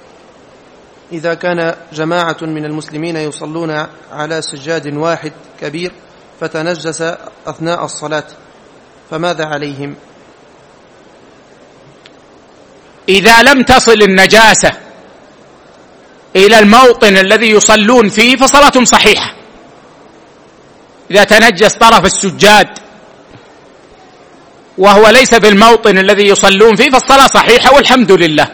[1.11, 5.31] إذا كان جماعة من المسلمين يصلون على سجاد واحد
[5.61, 5.91] كبير
[6.43, 7.01] فتنجس
[7.47, 8.23] أثناء الصلاة
[9.11, 9.95] فماذا عليهم؟
[13.09, 14.71] إذا لم تصل النجاسة
[16.35, 19.35] إلى الموطن الذي يصلون فيه فصلاتهم صحيحة.
[21.11, 22.67] إذا تنجس طرف السجاد
[24.77, 28.47] وهو ليس في الموطن الذي يصلون فيه فالصلاة صحيحة والحمد لله.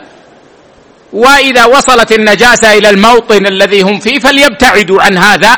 [1.14, 5.58] وإذا وصلت النجاسة إلى الموطن الذي هم فيه فليبتعدوا عن هذا.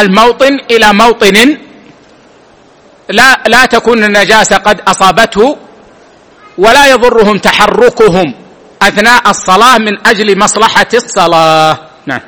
[0.00, 1.58] الموطن إلى موطن
[3.10, 5.56] لا لا تكون النجاسة قد أصابته
[6.58, 8.34] ولا يضرهم تحركهم
[8.82, 11.78] أثناء الصلاة من أجل مصلحة الصلاة.
[12.06, 12.20] نعم.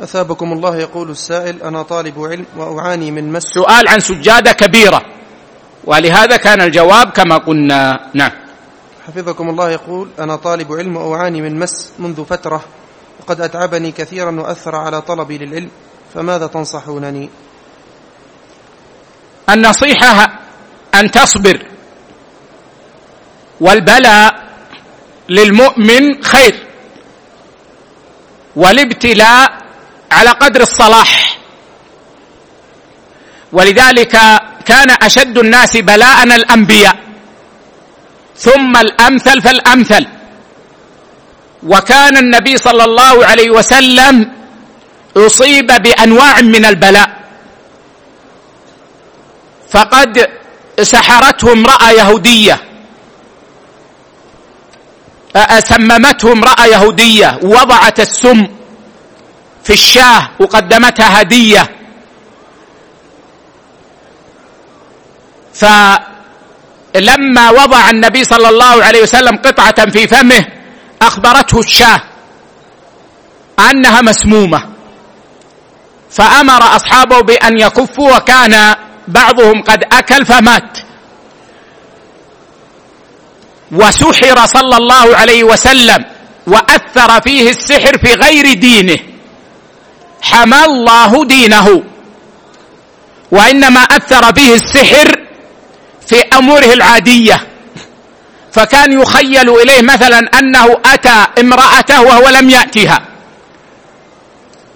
[0.00, 3.42] أثابكم الله يقول السائل أنا طالب علم وأعاني من مس.
[3.42, 5.02] سؤال عن سجادة كبيرة
[5.84, 8.10] ولهذا كان الجواب كما قلنا.
[8.14, 8.30] نعم.
[9.06, 12.64] حفظكم الله يقول أنا طالب علم وأعاني من مس منذ فترة
[13.20, 15.70] وقد أتعبني كثيرا وأثر على طلبي للعلم.
[16.14, 17.30] فماذا تنصحونني؟
[19.50, 20.38] النصيحة
[20.94, 21.66] أن تصبر
[23.60, 24.42] والبلاء
[25.28, 26.66] للمؤمن خير
[28.56, 29.48] والابتلاء
[30.12, 31.38] على قدر الصلاح.
[33.52, 34.12] ولذلك
[34.66, 36.96] كان أشد الناس بلاء الأنبياء.
[38.36, 40.06] ثم الأمثل فالأمثل.
[41.62, 44.41] وكان النبي صلى الله عليه وسلم
[45.16, 47.22] أصيب بأنواع من البلاء.
[49.70, 50.28] فقد
[50.82, 52.60] سحرته امرأة يهودية.
[55.58, 57.38] سممته امرأة يهودية.
[57.42, 58.46] وضعت السم
[59.64, 61.68] في الشاه وقدمتها هدية.
[65.54, 70.44] فلما وضع النبي صلى الله عليه وسلم قطعة في فمه
[71.02, 72.00] أخبرته الشاه
[73.70, 74.71] أنها مسمومة.
[76.12, 78.74] فأمر أصحابه بأن يكفوا وكان
[79.08, 80.78] بعضهم قد أكل فمات.
[83.72, 86.04] وسحر صلى الله عليه وسلم
[86.46, 88.98] وأثر فيه السحر في غير دينه.
[90.22, 91.82] حمى الله دينه.
[93.30, 95.20] وإنما أثر فيه السحر
[96.06, 97.46] في أموره العادية.
[98.52, 103.11] فكان يخيل إليه مثلا أنه أتى امرأته وهو لم يأتها.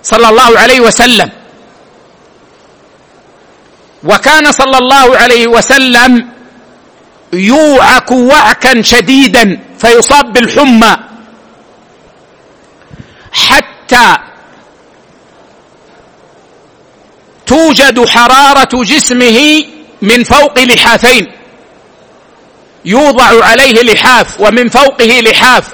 [0.06, 1.30] صلى الله عليه وسلم.
[4.04, 6.28] وكان صلى الله عليه وسلم
[7.32, 10.96] يوعك وعكا شديدا فيصاب بالحمى.
[13.32, 14.16] حتى
[17.46, 19.64] توجد حرارة جسمه
[20.02, 21.32] من فوق لحافين.
[22.84, 25.64] يوضع عليه لحاف ومن فوقه لحاف.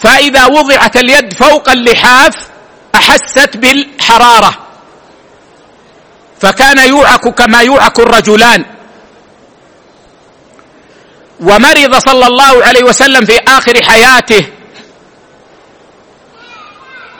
[0.00, 2.49] فإذا وضعت اليد فوق اللحاف
[2.94, 4.52] أحست بالحرارة.
[6.40, 8.64] فكان يوعك كما يوعك الرجلان.
[11.40, 14.46] ومرض صلى الله عليه وسلم في آخر حياته.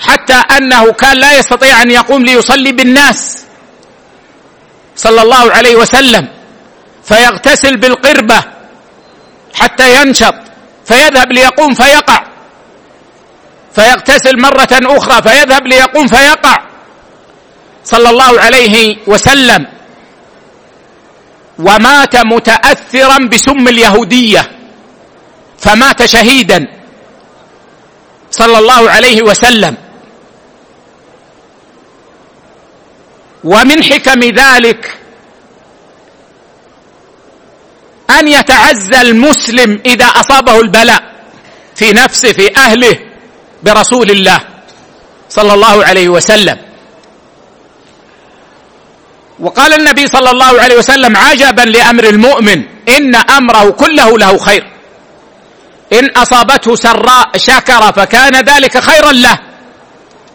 [0.00, 3.44] حتى أنه كان لا يستطيع أن يقوم ليصلي بالناس.
[4.96, 6.28] صلى الله عليه وسلم.
[7.04, 8.44] فيغتسل بالقربة
[9.54, 10.34] حتى ينشط.
[10.86, 12.29] فيذهب ليقوم فيقع.
[13.74, 16.56] فيغتسل مرة أخرى فيذهب ليقوم فيقع.
[17.84, 19.66] صلى الله عليه وسلم.
[21.58, 24.50] ومات متاثرا بسم اليهودية.
[25.58, 26.66] فمات شهيدا.
[28.30, 29.76] صلى الله عليه وسلم.
[33.44, 34.98] ومن حكم ذلك
[38.10, 41.02] أن يتعزى المسلم إذا أصابه البلاء
[41.74, 43.09] في نفسه في أهله
[43.62, 44.40] برسول الله
[45.28, 46.58] صلى الله عليه وسلم.
[49.40, 54.64] وقال النبي صلى الله عليه وسلم عجبا لأمر المؤمن إن أمره كله له خير.
[55.92, 59.38] إن أصابته سراء شكر فكان ذلك خيرا له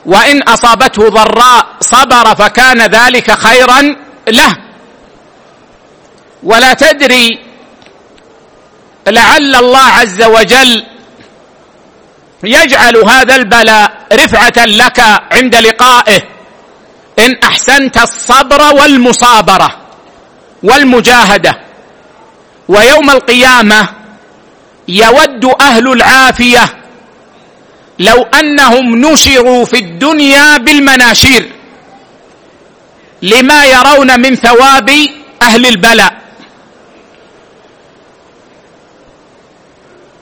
[0.06, 3.96] وإن أصابته ضراء صبر فكان ذلك خيرا
[4.28, 4.54] له.
[6.44, 7.40] ولا تدري
[9.08, 10.84] لعل الله عز وجل
[12.44, 15.00] يجعل هذا البلاء رفعة لك
[15.32, 16.22] عند لقائه.
[17.20, 19.78] إن أحسنت الصبر والمصابرة
[20.64, 21.60] والمجاهدة.
[22.68, 23.88] ويوم القيامة
[24.88, 26.76] يود أهل العافية
[28.00, 31.52] لو أنهم نشروا في الدنيا بالمناشير
[33.22, 34.90] لما يرون من ثواب
[35.42, 36.22] أهل البلاء.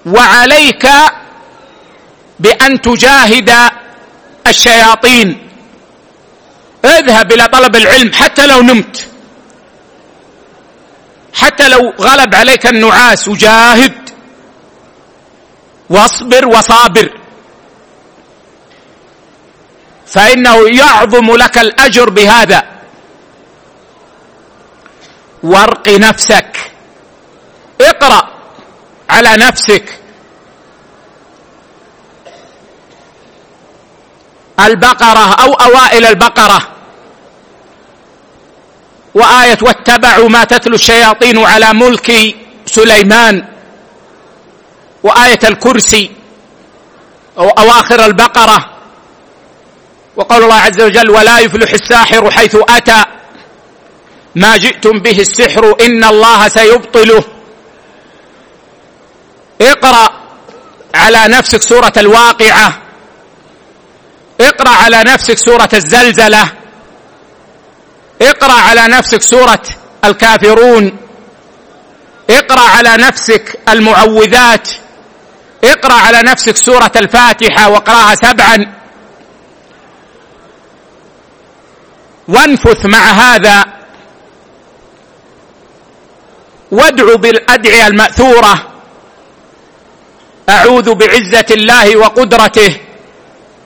[0.05, 0.87] وعليك
[2.39, 3.71] بأن تجاهد
[4.47, 5.49] الشياطين.
[6.85, 9.07] اذهب إلى طلب العلم حتى لو نمت.
[11.33, 14.09] حتى لو غلب عليك النعاس وجاهد.
[15.89, 17.19] واصبر وصابر.
[20.07, 22.63] فإنه يعظم لك الأجر بهذا.
[25.43, 26.71] وارق نفسك.
[27.81, 28.29] اقرأ
[29.09, 30.02] على نفسك.
[34.59, 36.67] البقرة أو أوائل البقرة.
[39.13, 42.35] وآية واتبعوا ما تتلو الشياطين على ملك
[42.65, 43.45] سليمان.
[45.03, 46.11] وآية الكرسي
[47.37, 48.69] أو أواخر البقرة.
[50.15, 53.03] وقول الله عز وجل ولا يفلح الساحر حيث أتى.
[54.35, 57.23] ما جئتم به السحر إن الله سيبطله.
[59.61, 60.09] اقرأ
[60.95, 62.82] على نفسك سورة الواقعة.
[64.43, 66.51] اقرأ على نفسك سورة الزلزلة.
[68.21, 69.63] اقرأ على نفسك سورة
[70.05, 70.97] الكافرون.
[72.29, 74.69] اقرأ على نفسك المعوذات.
[75.63, 78.73] اقرأ على نفسك سورة الفاتحة واقرأها سبعا.
[82.27, 83.65] وانفث مع هذا.
[86.71, 88.67] وادع بالأدعية المأثورة.
[90.49, 92.82] أعوذ بعزة الله وقدرته.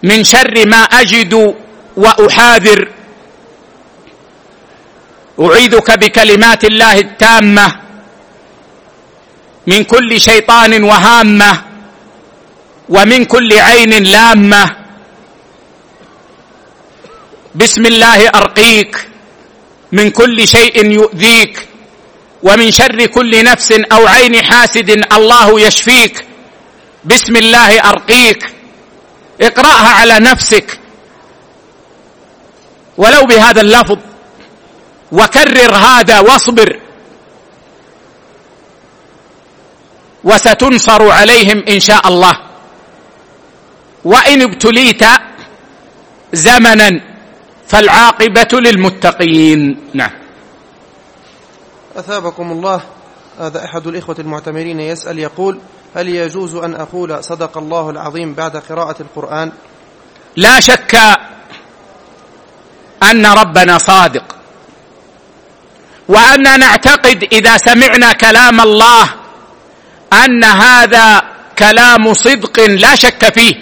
[0.03, 1.55] من شر ما أجد
[1.97, 2.89] وأحاذر.
[5.39, 7.75] أعيذك بكلمات الله التامة
[9.67, 11.61] من كل شيطان وهامة
[12.89, 14.75] ومن كل عين لامة.
[17.55, 19.07] بسم الله أرقيك
[19.91, 21.67] من كل شيء يؤذيك
[22.43, 26.25] ومن شر كل نفس أو عين حاسد الله يشفيك.
[27.05, 28.56] بسم الله أرقيك
[29.41, 30.79] اقرأها على نفسك.
[32.97, 33.97] ولو بهذا اللفظ
[35.11, 36.79] وكرر هذا واصبر.
[40.23, 42.33] وستنصر عليهم إن شاء الله.
[44.05, 45.03] وإن ابتليت
[46.33, 47.01] زمنا
[47.67, 49.89] فالعاقبة للمتقين.
[49.93, 50.11] نعم.
[51.95, 52.81] أثابكم الله.
[53.39, 55.59] هذا أحد الإخوة المعتمرين يسأل يقول
[55.95, 59.51] هل يجوز أن أقول صدق الله العظيم بعد قراءة القرآن؟
[60.35, 60.95] لا شك
[63.03, 64.35] أن ربنا صادق.
[66.07, 69.09] وأننا نعتقد إذا سمعنا كلام الله
[70.13, 71.21] أن هذا
[71.59, 73.55] كلام صدق لا شك فيه.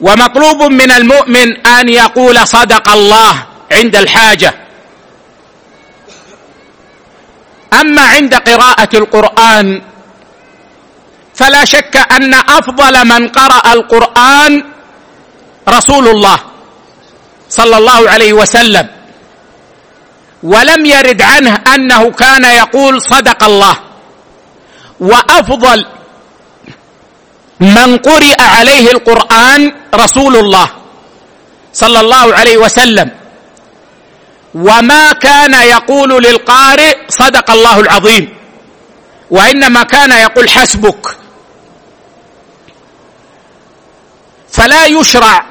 [0.00, 4.63] ومطلوب من المؤمن أن يقول صدق الله عند الحاجة.
[7.80, 9.82] أما عند قراءة القرآن
[11.34, 14.62] فلا شك أن أفضل من قرأ القرآن
[15.68, 16.38] رسول الله
[17.50, 18.86] صلى الله عليه وسلم.
[20.42, 23.76] ولم يرد عنه أنه كان يقول صدق الله.
[25.00, 25.78] وأفضل
[27.60, 29.60] من قرئ عليه القرآن
[29.94, 30.68] رسول الله
[31.72, 33.23] صلى الله عليه وسلم.
[34.54, 38.34] وما كان يقول للقارئ صدق الله العظيم.
[39.30, 41.16] وإنما كان يقول حسبك.
[44.52, 45.46] فلا يشرع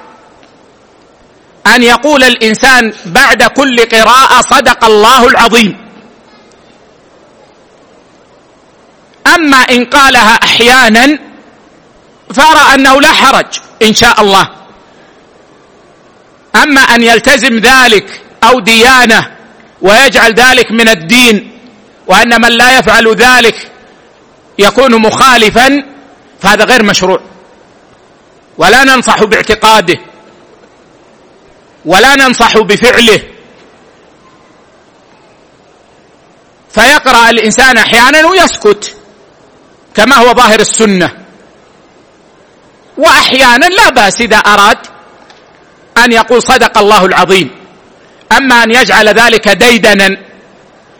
[1.67, 5.77] أن يقول الإنسان بعد كل قراءة صدق الله العظيم.
[9.35, 11.19] أما إن قالها أحيانا
[12.33, 14.49] فأرى أنه لا حرج إن شاء الله.
[16.55, 19.31] أما أن يلتزم ذلك أو ديانة
[19.81, 21.59] ويجعل ذلك من الدين
[22.07, 23.71] وأن من لا يفعل ذلك
[24.59, 25.83] يكون مخالفا
[26.41, 27.19] فهذا غير مشروع.
[28.57, 29.99] ولا ننصح باعتقاده
[31.85, 33.19] ولا ننصح بفعله.
[36.71, 38.95] فيقرأ الإنسان أحيانا ويسكت
[39.95, 41.11] كما هو ظاهر السنة.
[42.97, 44.77] واحيانا لا بأس إذا أراد
[45.97, 47.62] أن يقول صدق الله العظيم.
[48.37, 50.17] أما أن يجعل ذلك ديدنا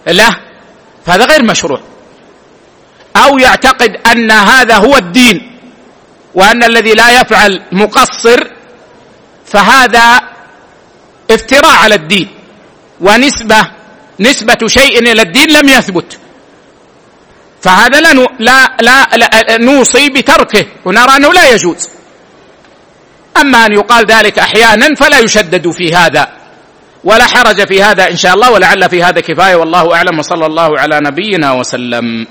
[0.08, 0.36] له
[1.06, 1.82] فهذا غير مشروع.
[3.16, 5.60] أو يعتقد أن هذا هو الدين
[6.34, 8.48] وأن الذي لا يفعل مقصر
[9.46, 10.22] فهذا
[11.32, 12.28] افتراء على الدين.
[13.02, 13.62] ونسبة
[14.20, 16.18] نسبة شيء إلى الدين لم يثبت.
[17.62, 20.66] فهذا لا لا لا, لا نوصي بتركه.
[20.86, 21.90] ونرى أنه لا يجوز.
[23.38, 26.43] أما أن يقال ذلك أحيانا فلا يشدد في هذا.
[27.04, 29.56] ولا حرج في هذا إن شاء الله ولعل في هذا كفاية.
[29.56, 30.20] والله أعلم.
[30.20, 32.28] وصلى الله على نبينا وسلم.